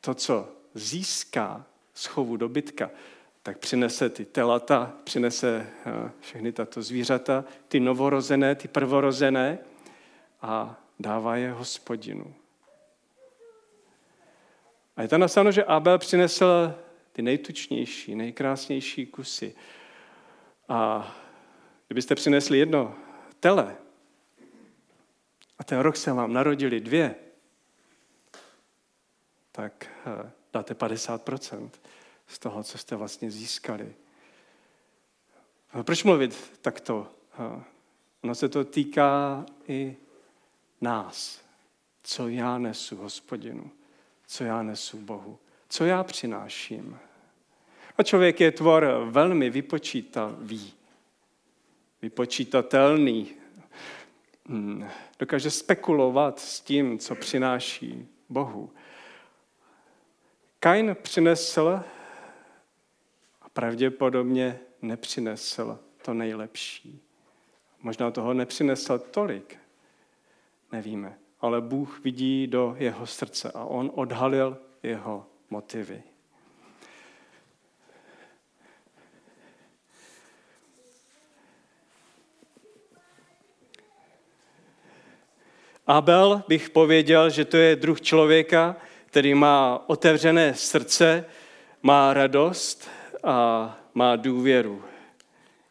to, 0.00 0.14
co 0.14 0.48
získá 0.74 1.66
z 1.94 2.06
chovu 2.06 2.36
dobytka, 2.36 2.90
tak 3.42 3.58
přinese 3.58 4.08
ty 4.08 4.24
telata, 4.24 4.92
přinese 5.04 5.66
všechny 6.20 6.52
tato 6.52 6.82
zvířata, 6.82 7.44
ty 7.68 7.80
novorozené, 7.80 8.54
ty 8.54 8.68
prvorozené 8.68 9.58
a 10.42 10.80
dává 11.00 11.36
je 11.36 11.52
hospodinu. 11.52 12.34
A 14.96 15.02
je 15.02 15.08
tam 15.08 15.20
napsáno, 15.20 15.52
že 15.52 15.64
Abel 15.64 15.98
přinesl 15.98 16.74
ty 17.14 17.22
nejtučnější, 17.22 18.14
nejkrásnější 18.14 19.06
kusy. 19.06 19.54
A 20.68 21.14
kdybyste 21.86 22.14
přinesli 22.14 22.58
jedno 22.58 22.96
tele 23.40 23.76
a 25.58 25.64
ten 25.64 25.78
rok 25.78 25.96
se 25.96 26.12
vám 26.12 26.32
narodili 26.32 26.80
dvě, 26.80 27.14
tak 29.52 29.86
eh, 30.06 30.30
dáte 30.52 30.74
50% 30.74 31.70
z 32.26 32.38
toho, 32.38 32.62
co 32.62 32.78
jste 32.78 32.96
vlastně 32.96 33.30
získali. 33.30 33.94
A 35.72 35.82
proč 35.82 36.04
mluvit 36.04 36.58
takto? 36.60 37.08
Eh, 37.32 37.62
ono 38.22 38.34
se 38.34 38.48
to 38.48 38.64
týká 38.64 39.46
i 39.68 39.96
nás. 40.80 41.40
Co 42.02 42.28
já 42.28 42.58
nesu 42.58 42.96
hospodinu, 42.96 43.70
co 44.26 44.44
já 44.44 44.62
nesu 44.62 44.98
Bohu, 44.98 45.38
co 45.68 45.84
já 45.84 46.04
přináším. 46.04 46.98
A 47.98 48.02
člověk 48.02 48.40
je 48.40 48.52
tvor 48.52 48.86
velmi 49.04 49.50
vypočítavý, 49.50 50.72
vypočítatelný. 52.02 53.28
Hmm. 54.46 54.88
Dokáže 55.18 55.50
spekulovat 55.50 56.40
s 56.40 56.60
tím, 56.60 56.98
co 56.98 57.14
přináší 57.14 58.08
Bohu. 58.28 58.70
Kain 60.60 60.96
přinesl 61.02 61.80
a 63.42 63.48
pravděpodobně 63.48 64.60
nepřinesl 64.82 65.78
to 66.02 66.14
nejlepší. 66.14 67.00
Možná 67.82 68.10
toho 68.10 68.34
nepřinesl 68.34 68.98
tolik, 68.98 69.58
nevíme. 70.72 71.18
Ale 71.40 71.60
Bůh 71.60 72.00
vidí 72.04 72.46
do 72.46 72.76
jeho 72.78 73.06
srdce 73.06 73.52
a 73.54 73.64
on 73.64 73.90
odhalil 73.94 74.58
jeho 74.82 75.26
motivy. 75.50 76.02
Abel 85.86 86.42
bych 86.48 86.70
pověděl, 86.70 87.30
že 87.30 87.44
to 87.44 87.56
je 87.56 87.76
druh 87.76 88.00
člověka, 88.00 88.76
který 89.06 89.34
má 89.34 89.84
otevřené 89.86 90.54
srdce, 90.54 91.24
má 91.82 92.14
radost 92.14 92.88
a 93.24 93.78
má 93.94 94.16
důvěru. 94.16 94.84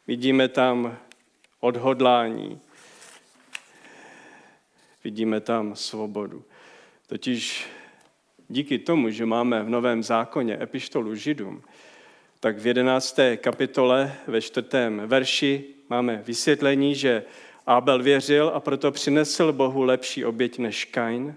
Vidíme 0.08 0.48
tam 0.48 0.98
odhodlání. 1.60 2.62
Vidíme 5.04 5.42
tam 5.42 5.76
svobodu. 5.76 6.44
Totiž 7.08 7.68
díky 8.50 8.80
tomu, 8.80 9.10
že 9.10 9.26
máme 9.26 9.64
v 9.64 9.70
Novém 9.70 10.04
zákoně 10.04 10.58
epištolu 10.62 11.16
Židům, 11.16 11.62
tak 12.40 12.58
v 12.58 12.68
11. 12.68 13.20
kapitole 13.38 14.16
ve 14.28 14.42
čtvrtém 14.42 15.02
verši 15.06 15.64
máme 15.90 16.22
vysvětlení, 16.26 16.96
že 16.96 17.24
Abel 17.68 18.04
věřil 18.04 18.52
a 18.54 18.60
proto 18.60 18.92
přinesl 18.92 19.54
Bohu 19.54 19.84
lepší 19.84 20.26
oběť 20.26 20.58
než 20.60 20.86
Kain 20.86 21.36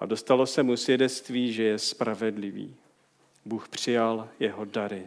a 0.00 0.06
dostalo 0.06 0.46
se 0.46 0.62
mu 0.62 0.76
svědectví, 0.76 1.52
že 1.52 1.62
je 1.62 1.78
spravedlivý. 1.78 2.74
Bůh 3.44 3.68
přijal 3.68 4.28
jeho 4.40 4.64
dary 4.64 5.06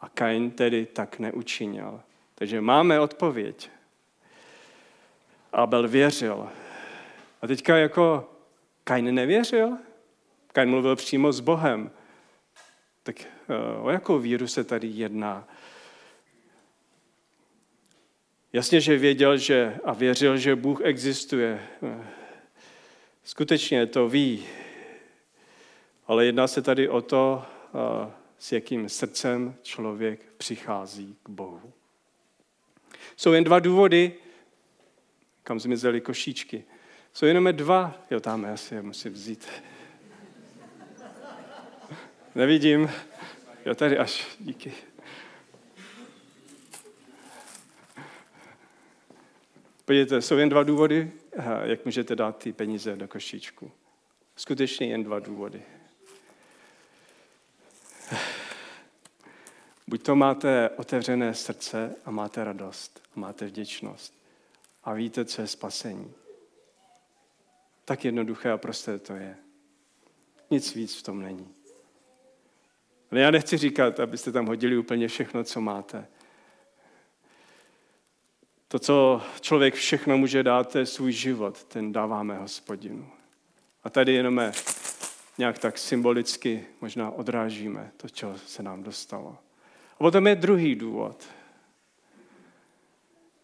a 0.00 0.08
Kain 0.08 0.50
tedy 0.50 0.86
tak 0.86 1.18
neučinil. 1.18 2.00
Takže 2.34 2.60
máme 2.60 3.00
odpověď. 3.00 3.70
Abel 5.52 5.88
věřil. 5.88 6.48
A 7.42 7.46
teďka 7.46 7.76
jako 7.76 8.30
Kain 8.84 9.14
nevěřil? 9.14 9.78
Kain 10.52 10.70
mluvil 10.70 10.96
přímo 10.96 11.32
s 11.32 11.40
Bohem. 11.40 11.90
Tak 13.02 13.20
eh, 13.20 13.80
o 13.80 13.90
jakou 13.90 14.18
víru 14.18 14.46
se 14.46 14.64
tady 14.64 14.86
jedná? 14.86 15.48
Jasně, 18.52 18.80
že 18.80 18.98
věděl 18.98 19.36
že 19.36 19.78
a 19.84 19.92
věřil, 19.92 20.36
že 20.36 20.56
Bůh 20.56 20.80
existuje. 20.84 21.66
Skutečně 23.24 23.86
to 23.86 24.08
ví. 24.08 24.46
Ale 26.06 26.26
jedná 26.26 26.46
se 26.46 26.62
tady 26.62 26.88
o 26.88 27.02
to, 27.02 27.44
s 28.38 28.52
jakým 28.52 28.88
srdcem 28.88 29.54
člověk 29.62 30.20
přichází 30.36 31.16
k 31.22 31.28
Bohu. 31.28 31.72
Jsou 33.16 33.32
jen 33.32 33.44
dva 33.44 33.58
důvody, 33.58 34.14
kam 35.42 35.60
zmizely 35.60 36.00
košíčky. 36.00 36.64
Jsou 37.12 37.26
jenom 37.26 37.48
dva, 37.52 37.94
jo, 38.10 38.20
tam 38.20 38.44
já 38.44 38.56
si 38.56 38.74
je 38.74 38.82
musím 38.82 39.12
vzít. 39.12 39.48
Nevidím. 42.34 42.90
Jo, 43.66 43.74
tady 43.74 43.98
až. 43.98 44.36
Díky. 44.40 44.72
Podívejte, 49.84 50.22
jsou 50.22 50.36
jen 50.36 50.48
dva 50.48 50.62
důvody, 50.62 51.12
eh, 51.32 51.44
jak 51.62 51.84
můžete 51.84 52.16
dát 52.16 52.38
ty 52.38 52.52
peníze 52.52 52.96
do 52.96 53.08
košíčku. 53.08 53.72
Skutečně 54.36 54.86
jen 54.86 55.04
dva 55.04 55.18
důvody. 55.18 55.62
Buď 59.86 60.02
to 60.02 60.16
máte 60.16 60.70
otevřené 60.70 61.34
srdce 61.34 61.96
a 62.04 62.10
máte 62.10 62.44
radost 62.44 63.02
a 63.16 63.20
máte 63.20 63.46
vděčnost 63.46 64.14
a 64.84 64.92
víte, 64.92 65.24
co 65.24 65.42
je 65.42 65.48
spasení. 65.48 66.14
Tak 67.84 68.04
jednoduché 68.04 68.50
a 68.50 68.58
prosté 68.58 68.98
to 68.98 69.12
je. 69.12 69.36
Nic 70.50 70.74
víc 70.74 70.96
v 70.96 71.02
tom 71.02 71.22
není. 71.22 71.61
Ale 73.12 73.20
já 73.20 73.30
nechci 73.30 73.56
říkat, 73.56 74.00
abyste 74.00 74.32
tam 74.32 74.46
hodili 74.46 74.78
úplně 74.78 75.08
všechno, 75.08 75.44
co 75.44 75.60
máte. 75.60 76.06
To, 78.68 78.78
co 78.78 79.22
člověk 79.40 79.74
všechno 79.74 80.18
může 80.18 80.42
dát, 80.42 80.72
to 80.72 80.78
je 80.78 80.86
svůj 80.86 81.12
život, 81.12 81.64
ten 81.64 81.92
dáváme 81.92 82.38
hospodinu. 82.38 83.10
A 83.84 83.90
tady 83.90 84.12
jenom 84.12 84.40
nějak 85.38 85.58
tak 85.58 85.78
symbolicky 85.78 86.66
možná 86.80 87.10
odrážíme 87.10 87.90
to, 87.96 88.08
co 88.08 88.34
se 88.46 88.62
nám 88.62 88.82
dostalo. 88.82 89.38
A 89.94 89.98
potom 89.98 90.26
je 90.26 90.34
druhý 90.34 90.74
důvod, 90.74 91.24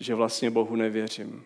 že 0.01 0.15
vlastně 0.15 0.51
Bohu 0.51 0.77
nevěřím. 0.77 1.45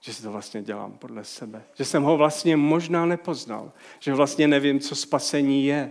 Že 0.00 0.14
si 0.14 0.22
to 0.22 0.32
vlastně 0.32 0.62
dělám 0.62 0.92
podle 0.92 1.24
sebe. 1.24 1.62
Že 1.74 1.84
jsem 1.84 2.02
ho 2.02 2.16
vlastně 2.16 2.56
možná 2.56 3.06
nepoznal. 3.06 3.72
Že 4.00 4.14
vlastně 4.14 4.48
nevím, 4.48 4.80
co 4.80 4.96
spasení 4.96 5.66
je. 5.66 5.90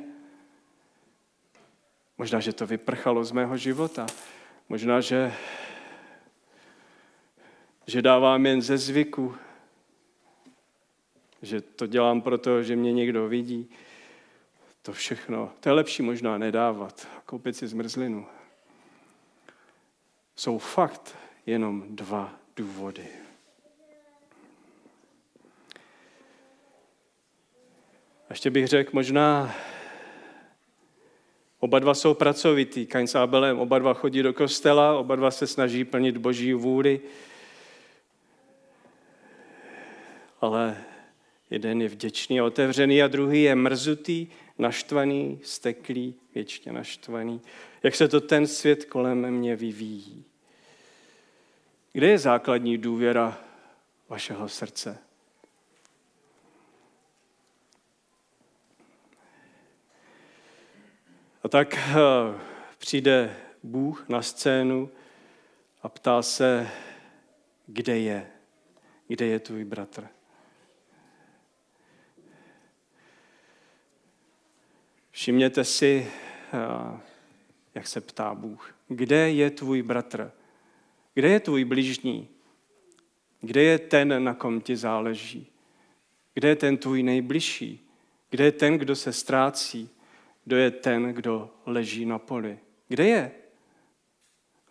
Možná, 2.21 2.39
že 2.39 2.53
to 2.53 2.67
vyprchalo 2.67 3.23
z 3.23 3.31
mého 3.31 3.57
života. 3.57 4.05
Možná, 4.69 5.01
že, 5.01 5.33
že 7.87 8.01
dávám 8.01 8.45
jen 8.45 8.61
ze 8.61 8.77
zvyku. 8.77 9.35
Že 11.41 11.61
to 11.61 11.87
dělám 11.87 12.21
proto, 12.21 12.63
že 12.63 12.75
mě 12.75 12.93
někdo 12.93 13.27
vidí. 13.27 13.69
To 14.81 14.93
všechno. 14.93 15.51
To 15.59 15.69
je 15.69 15.73
lepší 15.73 16.03
možná 16.03 16.37
nedávat. 16.37 17.07
Koupit 17.25 17.57
si 17.57 17.67
zmrzlinu. 17.67 18.25
Jsou 20.35 20.57
fakt 20.57 21.17
jenom 21.45 21.95
dva 21.95 22.33
důvody. 22.55 23.07
A 28.29 28.29
ještě 28.29 28.49
bych 28.49 28.67
řekl, 28.67 28.89
možná 28.93 29.55
oba 31.61 31.79
dva 31.79 31.93
jsou 31.93 32.13
pracovitý, 32.13 32.85
Kain 32.85 33.07
s 33.07 33.15
Abelem, 33.15 33.59
oba 33.59 33.79
dva 33.79 33.93
chodí 33.93 34.23
do 34.23 34.33
kostela, 34.33 34.97
oba 34.97 35.15
dva 35.15 35.31
se 35.31 35.47
snaží 35.47 35.83
plnit 35.83 36.17
boží 36.17 36.53
vůli, 36.53 37.01
ale 40.41 40.77
jeden 41.49 41.81
je 41.81 41.87
vděčný 41.87 42.39
a 42.39 42.45
otevřený 42.45 43.03
a 43.03 43.07
druhý 43.07 43.43
je 43.43 43.55
mrzutý, 43.55 44.27
naštvaný, 44.57 45.39
steklý, 45.43 46.15
věčně 46.35 46.71
naštvaný. 46.71 47.41
Jak 47.83 47.95
se 47.95 48.07
to 48.07 48.21
ten 48.21 48.47
svět 48.47 48.85
kolem 48.85 49.31
mě 49.31 49.55
vyvíjí. 49.55 50.25
Kde 51.93 52.07
je 52.07 52.17
základní 52.17 52.77
důvěra 52.77 53.37
vašeho 54.09 54.49
srdce? 54.49 54.97
Tak 61.51 61.77
eh, 61.77 61.93
přijde 62.77 63.35
Bůh 63.63 64.09
na 64.09 64.21
scénu 64.21 64.89
a 65.81 65.89
ptá 65.89 66.21
se, 66.21 66.69
kde 67.67 67.99
je, 67.99 68.31
kde 69.07 69.25
je 69.25 69.39
tvůj 69.39 69.65
bratr. 69.65 70.07
Všimněte 75.11 75.63
si, 75.63 76.07
eh, 76.53 76.99
jak 77.75 77.87
se 77.87 78.01
ptá 78.01 78.35
Bůh, 78.35 78.75
kde 78.87 79.31
je 79.31 79.49
tvůj 79.49 79.81
bratr? 79.81 80.31
Kde 81.13 81.29
je 81.29 81.39
tvůj 81.39 81.65
bližní? 81.65 82.27
Kde 83.41 83.63
je 83.63 83.79
ten, 83.79 84.23
na 84.23 84.33
kom 84.33 84.61
ti 84.61 84.75
záleží? 84.75 85.47
Kde 86.33 86.47
je 86.47 86.55
ten 86.55 86.77
tvůj 86.77 87.03
nejbližší? 87.03 87.87
Kde 88.29 88.43
je 88.43 88.51
ten, 88.51 88.77
kdo 88.77 88.95
se 88.95 89.13
ztrácí? 89.13 89.89
Kdo 90.43 90.57
je 90.57 90.71
ten, 90.71 91.13
kdo 91.13 91.53
leží 91.65 92.05
na 92.05 92.19
poli? 92.19 92.59
Kde 92.87 93.07
je? 93.07 93.31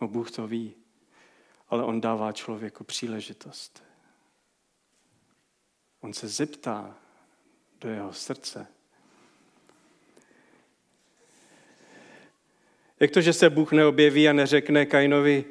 No, 0.00 0.09
Bůh 0.09 0.30
to 0.30 0.46
ví, 0.46 0.74
ale 1.68 1.85
on 1.85 2.00
dává 2.00 2.33
člověku 2.33 2.85
příležitost. 2.85 3.83
On 6.00 6.12
se 6.12 6.28
zeptá 6.28 6.94
do 7.80 7.88
jeho 7.88 8.12
srdce. 8.12 8.66
Jak 13.00 13.11
to, 13.11 13.20
že 13.20 13.33
se 13.33 13.50
Bůh 13.50 13.72
neobjeví 13.72 14.28
a 14.28 14.33
neřekne 14.33 14.87
Kainovi, 14.87 15.44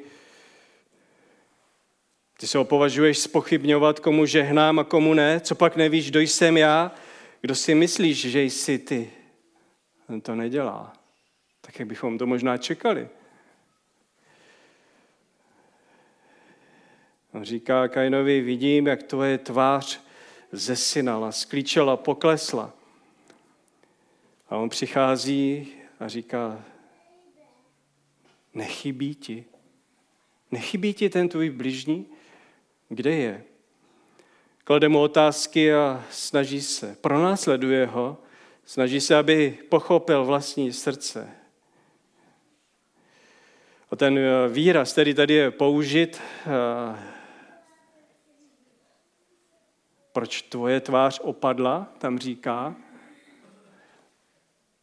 ty 2.36 2.46
se 2.46 2.58
ho 2.58 2.64
považuješ 2.64 3.18
spochybňovat, 3.18 4.00
komu 4.00 4.26
žehnám 4.26 4.78
a 4.78 4.84
komu 4.84 5.14
ne? 5.14 5.40
Co 5.40 5.54
pak 5.54 5.76
nevíš, 5.76 6.10
kdo 6.10 6.20
jsem 6.20 6.56
já? 6.56 6.94
Kdo 7.40 7.54
si 7.54 7.74
myslíš, 7.74 8.30
že 8.30 8.42
jsi 8.42 8.78
ty? 8.78 9.10
To 10.22 10.34
nedělá. 10.34 10.92
Tak 11.60 11.78
jak 11.78 11.88
bychom 11.88 12.18
to 12.18 12.26
možná 12.26 12.56
čekali. 12.56 13.08
On 17.32 17.44
říká 17.44 17.88
Kainovi, 17.88 18.40
vidím, 18.40 18.86
jak 18.86 19.02
tvoje 19.02 19.38
tvář 19.38 20.00
zesinala, 20.52 21.32
sklíčela, 21.32 21.96
poklesla. 21.96 22.72
A 24.48 24.56
on 24.56 24.68
přichází 24.68 25.72
a 26.00 26.08
říká, 26.08 26.64
nechybí 28.54 29.14
ti. 29.14 29.44
Nechybí 30.50 30.94
ti 30.94 31.10
ten 31.10 31.28
tvůj 31.28 31.50
bližní? 31.50 32.06
Kde 32.88 33.10
je? 33.10 33.44
Klade 34.64 34.88
mu 34.88 35.00
otázky 35.00 35.74
a 35.74 36.04
snaží 36.10 36.60
se. 36.60 36.96
Pronásleduje 37.00 37.86
ho, 37.86 38.18
snaží 38.70 39.00
se, 39.00 39.16
aby 39.16 39.58
pochopil 39.68 40.24
vlastní 40.24 40.72
srdce. 40.72 41.30
A 43.90 43.96
ten 43.96 44.18
eh, 44.18 44.48
výraz, 44.48 44.92
který 44.92 45.14
tady 45.14 45.34
je 45.34 45.50
použit, 45.50 46.20
eh, 46.46 46.98
proč 50.12 50.42
tvoje 50.42 50.80
tvář 50.80 51.20
opadla, 51.22 51.92
tam 51.98 52.18
říká, 52.18 52.76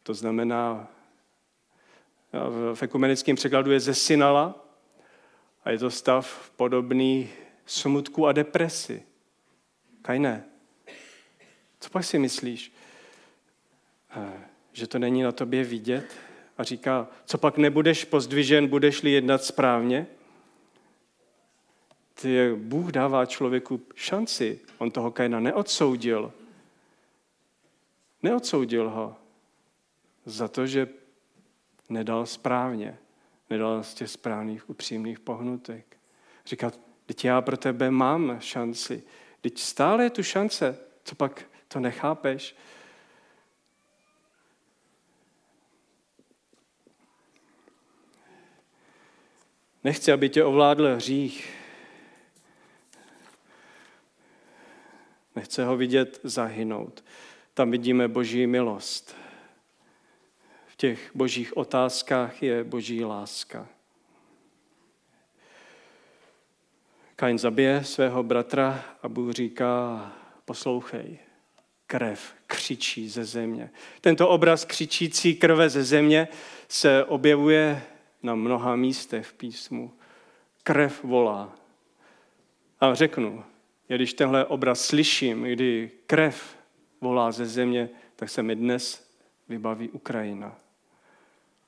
to 0.02 0.14
znamená, 0.14 0.88
eh, 2.32 2.74
v 2.74 2.82
ekumenickém 2.82 3.36
překladu 3.36 3.72
je 3.72 3.80
zesinala 3.80 4.66
a 5.64 5.70
je 5.70 5.78
to 5.78 5.90
stav 5.90 6.50
podobný 6.56 7.28
smutku 7.66 8.26
a 8.26 8.32
depresi. 8.32 9.02
Kajné. 10.02 10.44
Co 11.80 11.90
pak 11.90 12.04
si 12.04 12.18
myslíš? 12.18 12.77
Eh, 14.16 14.44
že 14.72 14.86
to 14.86 14.98
není 14.98 15.22
na 15.22 15.32
tobě 15.32 15.64
vidět? 15.64 16.16
A 16.58 16.64
říká, 16.64 17.08
co 17.24 17.38
pak 17.38 17.58
nebudeš 17.58 18.04
pozdvižen, 18.04 18.66
budeš-li 18.66 19.10
jednat 19.10 19.44
správně? 19.44 20.06
Ty, 22.14 22.54
Bůh 22.56 22.90
dává 22.90 23.26
člověku 23.26 23.80
šanci. 23.94 24.60
On 24.78 24.90
toho 24.90 25.10
Kajna 25.10 25.40
neodsoudil. 25.40 26.32
Neodsoudil 28.22 28.90
ho 28.90 29.16
za 30.24 30.48
to, 30.48 30.66
že 30.66 30.88
nedal 31.88 32.26
správně. 32.26 32.98
Nedal 33.50 33.82
z 33.82 33.94
těch 33.94 34.10
správných, 34.10 34.70
upřímných 34.70 35.20
pohnutek. 35.20 35.96
Říká, 36.46 36.72
Teď 37.08 37.24
já 37.24 37.40
pro 37.40 37.56
tebe 37.56 37.90
mám 37.90 38.36
šanci. 38.40 39.02
Teď 39.40 39.58
stále 39.58 40.04
je 40.04 40.10
tu 40.10 40.22
šance. 40.22 40.78
Co 41.04 41.14
pak 41.14 41.44
to 41.68 41.80
nechápeš? 41.80 42.56
Nechci, 49.84 50.12
aby 50.12 50.28
tě 50.28 50.44
ovládl 50.44 50.94
hřích. 50.94 51.54
Nechce 55.36 55.64
ho 55.64 55.76
vidět 55.76 56.20
zahynout. 56.22 57.04
Tam 57.54 57.70
vidíme 57.70 58.08
boží 58.08 58.46
milost. 58.46 59.16
V 60.66 60.76
těch 60.76 61.10
božích 61.14 61.56
otázkách 61.56 62.42
je 62.42 62.64
boží 62.64 63.04
láska. 63.04 63.68
Kain 67.16 67.38
zabije 67.38 67.84
svého 67.84 68.22
bratra 68.22 68.84
a 69.02 69.08
Bůh 69.08 69.32
říká, 69.32 70.12
poslouchej, 70.44 71.18
krev 71.86 72.34
křičí 72.46 73.08
ze 73.08 73.24
země. 73.24 73.70
Tento 74.00 74.28
obraz 74.28 74.64
křičící 74.64 75.34
krve 75.34 75.68
ze 75.68 75.84
země 75.84 76.28
se 76.68 77.04
objevuje 77.04 77.82
na 78.22 78.34
mnoha 78.34 78.76
místech 78.76 79.26
v 79.26 79.34
písmu. 79.34 79.92
Krev 80.62 81.04
volá. 81.04 81.52
A 82.80 82.94
řeknu, 82.94 83.44
když 83.86 84.14
tenhle 84.14 84.44
obraz 84.44 84.80
slyším, 84.80 85.42
kdy 85.42 85.90
krev 86.06 86.56
volá 87.00 87.32
ze 87.32 87.46
země, 87.46 87.90
tak 88.16 88.30
se 88.30 88.42
mi 88.42 88.56
dnes 88.56 89.10
vybaví 89.48 89.88
Ukrajina. 89.88 90.56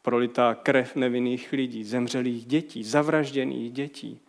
Prolitá 0.02 0.54
krev 0.54 0.96
nevinných 0.96 1.52
lidí, 1.52 1.84
zemřelých 1.84 2.46
dětí, 2.46 2.84
zavražděných 2.84 3.72
dětí, 3.72 4.20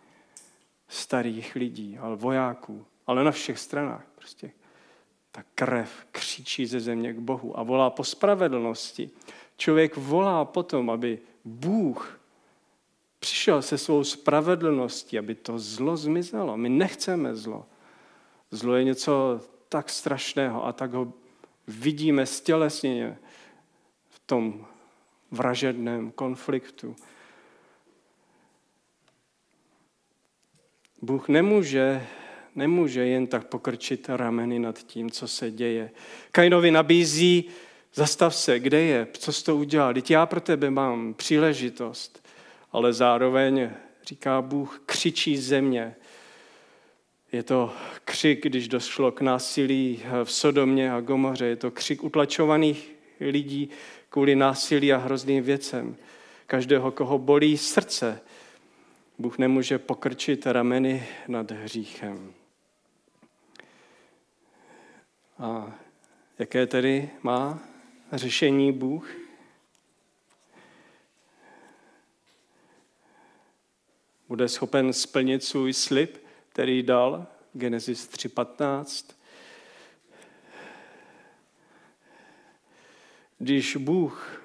starých 0.88 1.54
lidí, 1.54 1.98
ale 1.98 2.16
vojáků, 2.16 2.84
ale 3.06 3.24
na 3.24 3.30
všech 3.30 3.58
stranách 3.58 4.04
prostě. 4.14 4.50
Ta 5.30 5.42
krev 5.54 6.06
křičí 6.12 6.66
ze 6.66 6.80
země 6.80 7.12
k 7.12 7.18
Bohu 7.18 7.58
a 7.58 7.62
volá 7.62 7.90
po 7.90 8.04
spravedlnosti. 8.04 9.10
Člověk 9.56 9.96
volá 9.96 10.44
potom, 10.44 10.90
aby 10.90 11.18
Bůh 11.44 12.20
přišel 13.18 13.62
se 13.62 13.78
svou 13.78 14.04
spravedlností, 14.04 15.18
aby 15.18 15.34
to 15.34 15.58
zlo 15.58 15.96
zmizelo. 15.96 16.56
My 16.56 16.68
nechceme 16.68 17.36
zlo. 17.36 17.66
Zlo 18.50 18.74
je 18.74 18.84
něco 18.84 19.40
tak 19.68 19.90
strašného 19.90 20.66
a 20.66 20.72
tak 20.72 20.92
ho 20.92 21.12
vidíme 21.66 22.26
stělesněně 22.26 23.18
v 24.08 24.18
tom 24.26 24.66
vražedném 25.30 26.10
konfliktu. 26.10 26.96
Bůh 31.02 31.28
nemůže, 31.28 32.06
nemůže 32.54 33.06
jen 33.06 33.26
tak 33.26 33.46
pokrčit 33.46 34.08
rameny 34.08 34.58
nad 34.58 34.78
tím, 34.78 35.10
co 35.10 35.28
se 35.28 35.50
děje. 35.50 35.90
Kainovi 36.32 36.70
nabízí, 36.70 37.50
zastav 37.94 38.34
se, 38.34 38.60
kde 38.60 38.80
je, 38.80 39.06
co 39.12 39.32
jsi 39.32 39.44
to 39.44 39.56
udělal, 39.56 39.94
teď 39.94 40.10
já 40.10 40.26
pro 40.26 40.40
tebe 40.40 40.70
mám 40.70 41.14
příležitost. 41.14 42.28
Ale 42.72 42.92
zároveň, 42.92 43.70
říká 44.06 44.42
Bůh, 44.42 44.82
křičí 44.86 45.36
země, 45.36 45.94
je 47.32 47.42
to 47.42 47.72
křik, 48.04 48.42
když 48.42 48.68
došlo 48.68 49.12
k 49.12 49.20
násilí 49.20 50.02
v 50.24 50.32
Sodomě 50.32 50.92
a 50.92 51.00
Gomoře. 51.00 51.44
Je 51.46 51.56
to 51.56 51.70
křik 51.70 52.04
utlačovaných 52.04 52.92
lidí 53.20 53.70
kvůli 54.08 54.36
násilí 54.36 54.92
a 54.92 54.96
hrozným 54.96 55.44
věcem. 55.44 55.96
Každého, 56.46 56.90
koho 56.90 57.18
bolí 57.18 57.58
srdce, 57.58 58.20
Bůh 59.18 59.38
nemůže 59.38 59.78
pokrčit 59.78 60.46
rameny 60.46 61.06
nad 61.28 61.50
hříchem. 61.50 62.32
A 65.38 65.72
jaké 66.38 66.66
tedy 66.66 67.10
má 67.22 67.60
řešení 68.12 68.72
Bůh? 68.72 69.10
Bude 74.28 74.48
schopen 74.48 74.92
splnit 74.92 75.44
svůj 75.44 75.72
slib, 75.72 76.18
který 76.48 76.82
dal, 76.82 77.26
Genesis 77.52 78.08
3.15. 78.08 79.14
Když 83.38 83.76
Bůh 83.76 84.42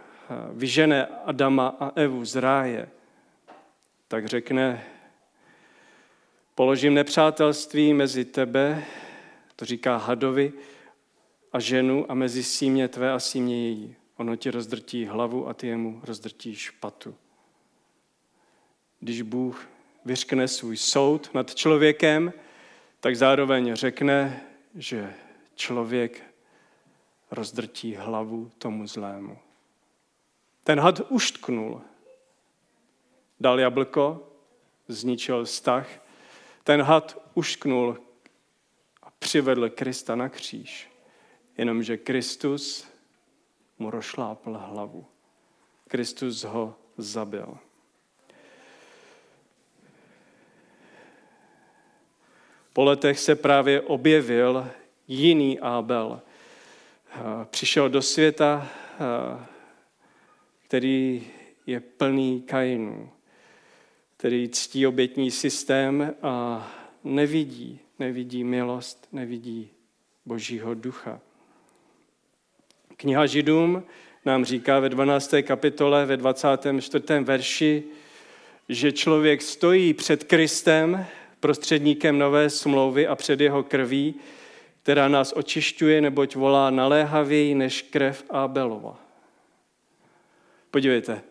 vyžene 0.54 1.06
Adama 1.06 1.68
a 1.80 1.92
Evu 1.96 2.26
z 2.26 2.36
ráje, 2.36 2.90
tak 4.08 4.26
řekne, 4.26 4.86
položím 6.56 6.94
nepřátelství 6.94 7.94
mezi 7.94 8.26
tebe, 8.26 8.86
to 9.56 9.66
říká 9.66 9.98
hadovi, 9.98 10.54
a 11.54 11.60
ženu 11.60 12.12
a 12.12 12.14
mezi 12.14 12.44
símě 12.44 12.88
tvé 12.88 13.12
a 13.12 13.20
símě 13.20 13.68
její. 13.68 13.96
Ono 14.18 14.36
ti 14.36 14.52
rozdrtí 14.52 15.06
hlavu 15.06 15.48
a 15.48 15.54
ty 15.54 15.68
jemu 15.68 16.02
rozdrtí 16.04 16.56
špatu. 16.56 17.16
Když 19.00 19.22
Bůh 19.22 19.68
vyřkne 20.06 20.48
svůj 20.48 20.78
soud 20.78 21.30
nad 21.34 21.56
člověkem, 21.56 22.34
tak 23.00 23.16
zároveň 23.16 23.76
řekne, 23.76 24.42
že 24.76 25.14
člověk 25.56 26.24
rozdrtí 27.32 27.96
hlavu 27.96 28.52
tomu 28.58 28.88
zlému. 28.88 29.38
Ten 30.64 30.80
had 30.80 31.02
uštknul, 31.10 31.82
dal 33.40 33.60
jablko, 33.60 34.28
zničil 34.88 35.46
vztah. 35.46 35.88
Ten 36.64 36.82
had 36.82 37.22
uštknul 37.34 37.98
a 39.04 39.12
přivedl 39.20 39.70
Krista 39.70 40.16
na 40.16 40.30
kříž. 40.30 40.90
Jenomže 41.58 41.98
Kristus 41.98 42.88
mu 43.80 43.90
rošlápl 43.90 44.54
hlavu. 44.54 45.06
Kristus 45.88 46.44
ho 46.44 46.76
zabil. 46.98 47.58
Po 52.74 52.84
letech 52.84 53.20
se 53.20 53.36
právě 53.36 53.82
objevil 53.82 54.70
jiný 55.08 55.60
Abel. 55.60 56.22
Přišel 57.50 57.90
do 57.90 58.02
světa, 58.02 58.70
který 60.68 61.28
je 61.66 61.80
plný 61.80 62.42
Kainů, 62.42 63.10
který 64.18 64.50
ctí 64.50 64.88
obětní 64.88 65.32
systém 65.32 66.16
a 66.22 66.68
nevidí, 67.04 67.80
nevidí 68.00 68.44
milost, 68.44 69.08
nevidí 69.12 69.70
Božího 70.26 70.74
ducha. 70.74 71.22
Kniha 73.00 73.26
Židům 73.26 73.84
nám 74.26 74.46
říká 74.46 74.80
ve 74.80 74.90
12. 74.90 75.34
kapitole, 75.42 76.06
ve 76.06 76.18
24. 76.18 77.04
verši, 77.24 77.84
že 78.70 78.92
člověk 78.92 79.42
stojí 79.42 79.94
před 79.94 80.24
Kristem, 80.24 81.06
prostředníkem 81.40 82.20
nové 82.20 82.50
smlouvy 82.50 83.08
a 83.08 83.16
před 83.16 83.42
jeho 83.42 83.64
krví, 83.64 84.16
která 84.84 85.08
nás 85.08 85.34
očišťuje, 85.36 86.02
neboť 86.02 86.36
volá 86.36 86.70
naléhavěji 86.70 87.56
než 87.56 87.82
krev 87.82 88.24
Abelova. 88.30 89.00
Podívejte, 90.72 91.22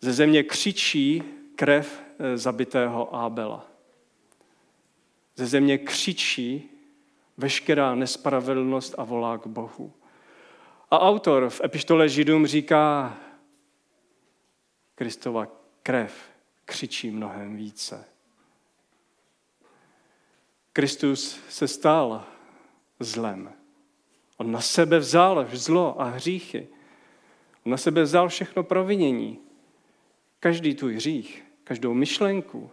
ze 0.00 0.12
země 0.12 0.42
křičí 0.42 1.22
krev 1.56 2.02
eh, 2.18 2.38
zabitého 2.38 3.14
Abela. 3.14 3.66
Ze 5.36 5.46
země 5.46 5.78
křičí 5.78 6.70
veškerá 7.36 7.94
nespravedlnost 7.94 8.94
a 8.98 9.04
volá 9.04 9.38
k 9.38 9.46
Bohu. 9.46 9.92
A 10.92 10.98
autor 11.00 11.50
v 11.50 11.60
epištole 11.64 12.08
Židům 12.08 12.46
říká, 12.46 13.16
Kristova 14.94 15.46
krev 15.82 16.14
křičí 16.64 17.10
mnohem 17.10 17.56
více. 17.56 18.04
Kristus 20.72 21.40
se 21.48 21.68
stal 21.68 22.24
zlem. 23.00 23.52
On 24.36 24.52
na 24.52 24.60
sebe 24.60 24.98
vzal 24.98 25.46
zlo 25.52 26.00
a 26.00 26.04
hříchy. 26.04 26.68
On 27.66 27.70
na 27.70 27.76
sebe 27.76 28.02
vzal 28.02 28.28
všechno 28.28 28.62
provinění. 28.62 29.38
Každý 30.40 30.74
tvůj 30.74 30.94
hřích, 30.94 31.44
každou 31.64 31.94
myšlenku, 31.94 32.70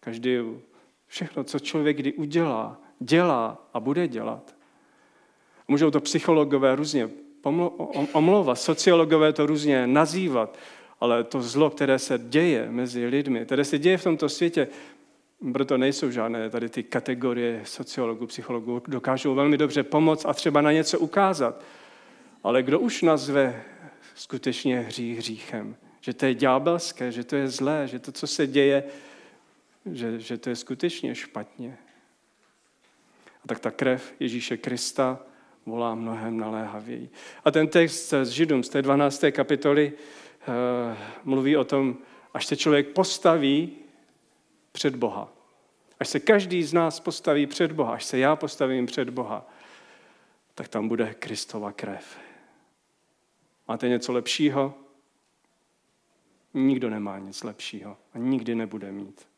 každý, 0.00 0.38
všechno, 1.06 1.44
co 1.44 1.58
člověk 1.58 1.96
kdy 1.96 2.12
udělá, 2.12 2.80
dělá 2.98 3.68
a 3.74 3.80
bude 3.80 4.08
dělat. 4.08 4.56
Můžou 5.68 5.90
to 5.90 6.00
psychologové 6.00 6.76
různě 6.76 7.10
omlouvat, 8.12 8.58
sociologové 8.58 9.32
to 9.32 9.46
různě 9.46 9.86
nazývat, 9.86 10.58
ale 11.00 11.24
to 11.24 11.42
zlo, 11.42 11.70
které 11.70 11.98
se 11.98 12.18
děje 12.18 12.66
mezi 12.70 13.06
lidmi, 13.06 13.44
které 13.44 13.64
se 13.64 13.78
děje 13.78 13.98
v 13.98 14.04
tomto 14.04 14.28
světě, 14.28 14.68
proto 15.52 15.78
nejsou 15.78 16.10
žádné 16.10 16.50
tady 16.50 16.68
ty 16.68 16.82
kategorie 16.82 17.60
sociologů, 17.64 18.26
psychologů, 18.26 18.82
dokážou 18.86 19.34
velmi 19.34 19.58
dobře 19.58 19.82
pomoct 19.82 20.26
a 20.26 20.34
třeba 20.34 20.60
na 20.60 20.72
něco 20.72 20.98
ukázat. 20.98 21.62
Ale 22.42 22.62
kdo 22.62 22.80
už 22.80 23.02
nazve 23.02 23.62
skutečně 24.14 24.80
hřích 24.80 25.18
hříchem? 25.18 25.76
Že 26.00 26.12
to 26.12 26.26
je 26.26 26.34
ďábelské, 26.34 27.12
že 27.12 27.24
to 27.24 27.36
je 27.36 27.48
zlé, 27.48 27.88
že 27.88 27.98
to, 27.98 28.12
co 28.12 28.26
se 28.26 28.46
děje, 28.46 28.84
že, 29.92 30.20
že 30.20 30.38
to 30.38 30.50
je 30.50 30.56
skutečně 30.56 31.14
špatně. 31.14 31.78
A 33.44 33.48
tak 33.48 33.60
ta 33.60 33.70
krev 33.70 34.12
Ježíše 34.20 34.56
Krista 34.56 35.18
volá 35.66 35.94
mnohem 35.94 36.38
naléhavěji. 36.38 37.10
A 37.44 37.50
ten 37.50 37.68
text 37.68 38.14
z 38.22 38.28
Židům 38.28 38.62
z 38.62 38.68
té 38.68 38.82
12. 38.82 39.24
kapitoly 39.30 39.92
uh, 39.92 40.54
mluví 41.24 41.56
o 41.56 41.64
tom, 41.64 41.96
až 42.34 42.46
se 42.46 42.56
člověk 42.56 42.88
postaví 42.88 43.72
před 44.72 44.96
Boha. 44.96 45.32
Až 46.00 46.08
se 46.08 46.20
každý 46.20 46.62
z 46.62 46.72
nás 46.72 47.00
postaví 47.00 47.46
před 47.46 47.72
Boha, 47.72 47.92
až 47.92 48.04
se 48.04 48.18
já 48.18 48.36
postavím 48.36 48.86
před 48.86 49.10
Boha, 49.10 49.48
tak 50.54 50.68
tam 50.68 50.88
bude 50.88 51.14
Kristova 51.14 51.72
krev. 51.72 52.18
Máte 53.68 53.88
něco 53.88 54.12
lepšího? 54.12 54.74
Nikdo 56.54 56.90
nemá 56.90 57.18
nic 57.18 57.42
lepšího 57.42 57.96
a 58.14 58.18
nikdy 58.18 58.54
nebude 58.54 58.92
mít. 58.92 59.28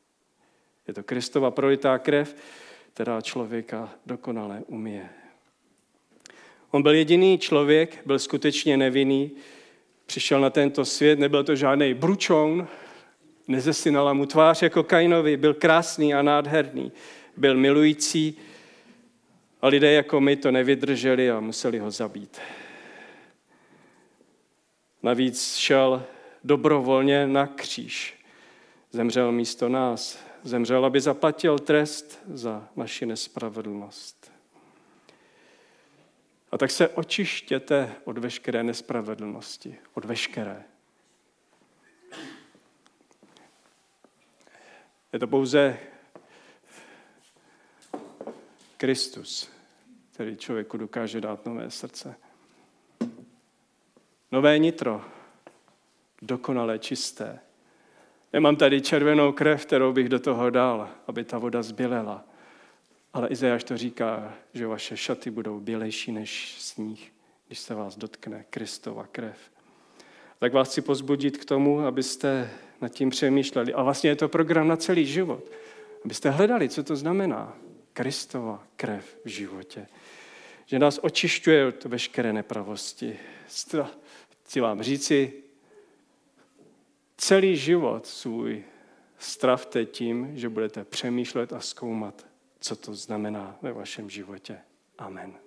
Je 0.89 0.95
to 0.95 1.03
Kristova 1.03 1.51
prolitá 1.51 1.99
krev, 1.99 2.37
která 2.93 3.21
člověka 3.21 3.91
dokonale 4.07 4.63
umije. 4.67 5.11
On 6.75 6.83
byl 6.83 6.95
jediný 6.95 7.39
člověk, 7.39 8.01
byl 8.07 8.19
skutečně 8.19 8.77
nevinný, 8.77 9.31
přišel 10.07 10.41
na 10.41 10.51
tento 10.51 10.85
svět, 10.85 11.19
nebyl 11.19 11.45
to 11.45 11.57
žádný 11.57 11.95
bručoun, 11.95 12.69
Nezesinala 13.49 14.13
mu 14.13 14.27
tvář 14.27 14.63
jako 14.63 14.83
Kainovi, 14.83 15.37
byl 15.37 15.55
krásný 15.55 16.15
a 16.15 16.23
nádherný. 16.23 16.93
byl 17.37 17.57
milující 17.57 18.39
a 19.63 19.69
lidé 19.69 19.93
jako 19.93 20.21
my 20.21 20.37
to 20.37 20.51
nevydrželi 20.51 21.31
a 21.31 21.41
museli 21.41 21.79
ho 21.79 21.91
zabít. 21.91 22.41
Navíc 25.03 25.57
šel 25.57 26.05
dobrovolně 26.45 27.27
na 27.27 27.47
kříž. 27.47 28.25
Zemřel 28.91 29.33
místo 29.33 29.69
nás. 29.69 30.19
Zemřel, 30.43 30.85
aby 30.85 31.01
zaplatil 31.01 31.59
trest 31.59 32.21
za 32.29 32.69
naši 32.77 33.07
nespravedlnost. 33.07 34.34
A 36.55 36.59
tak 36.59 36.71
se 36.71 36.89
očištěte 36.89 37.95
od 38.05 38.19
veškeré 38.19 38.63
nespravedlnosti, 38.63 39.79
od 39.95 40.05
veškeré. 40.05 40.65
Je 45.13 45.19
to 45.19 45.27
pouze 45.27 45.79
Kristus, 48.77 49.51
který 50.13 50.37
člověku 50.37 50.77
dokáže 50.77 51.21
dát 51.21 51.47
nové 51.47 51.71
srdce. 51.71 52.15
Nové 54.33 54.59
nitro, 54.59 55.05
dokonale 56.23 56.79
čisté. 56.79 57.41
Nemám 58.33 58.57
tady 58.57 58.81
červenou 58.81 59.33
krev, 59.33 59.67
kterou 59.67 59.93
bych 59.93 60.09
do 60.09 60.21
toho 60.21 60.51
dal, 60.51 60.89
aby 61.07 61.25
ta 61.25 61.39
voda 61.39 61.63
zbělela. 61.63 62.25
Ale 63.15 63.29
Izajáš 63.29 63.65
to 63.65 63.77
říká, 63.77 64.35
že 64.53 64.67
vaše 64.67 64.97
šaty 64.97 65.31
budou 65.31 65.61
bělejší 65.61 66.13
než 66.13 66.57
sníh, 66.59 67.13
když 67.47 67.59
se 67.59 67.75
vás 67.75 67.97
dotkne 67.97 68.45
Kristova 68.51 69.07
krev. 69.07 69.39
Tak 70.39 70.53
vás 70.53 70.69
chci 70.69 70.83
pozbudit 70.83 71.37
k 71.37 71.45
tomu, 71.45 71.81
abyste 71.81 72.51
nad 72.81 72.89
tím 72.89 73.11
přemýšleli. 73.11 73.75
A 73.75 73.83
vlastně 73.83 74.11
je 74.11 74.17
to 74.17 74.29
program 74.29 74.69
na 74.69 74.77
celý 74.77 75.07
život. 75.07 75.45
Abyste 76.05 76.31
hledali, 76.31 76.69
co 76.69 76.83
to 76.83 76.97
znamená. 76.97 77.57
Kristova 77.93 78.67
krev 78.77 79.19
v 79.25 79.29
životě. 79.29 79.87
Že 80.67 80.79
nás 80.79 81.01
očišťuje 81.03 81.67
od 81.67 81.85
veškeré 81.85 82.33
nepravosti. 82.33 83.19
Chci 84.45 84.61
vám 84.61 84.83
říci, 84.83 85.33
celý 87.17 87.57
život 87.57 88.07
svůj 88.07 88.65
stravte 89.19 89.85
tím, 89.85 90.31
že 90.35 90.49
budete 90.49 90.85
přemýšlet 90.85 91.53
a 91.53 91.61
zkoumat, 91.61 92.34
co 92.65 92.77
to 92.77 92.95
znamená 92.95 93.59
ve 93.63 93.73
vašem 93.73 94.11
životě. 94.11 94.61
Amen. 94.99 95.44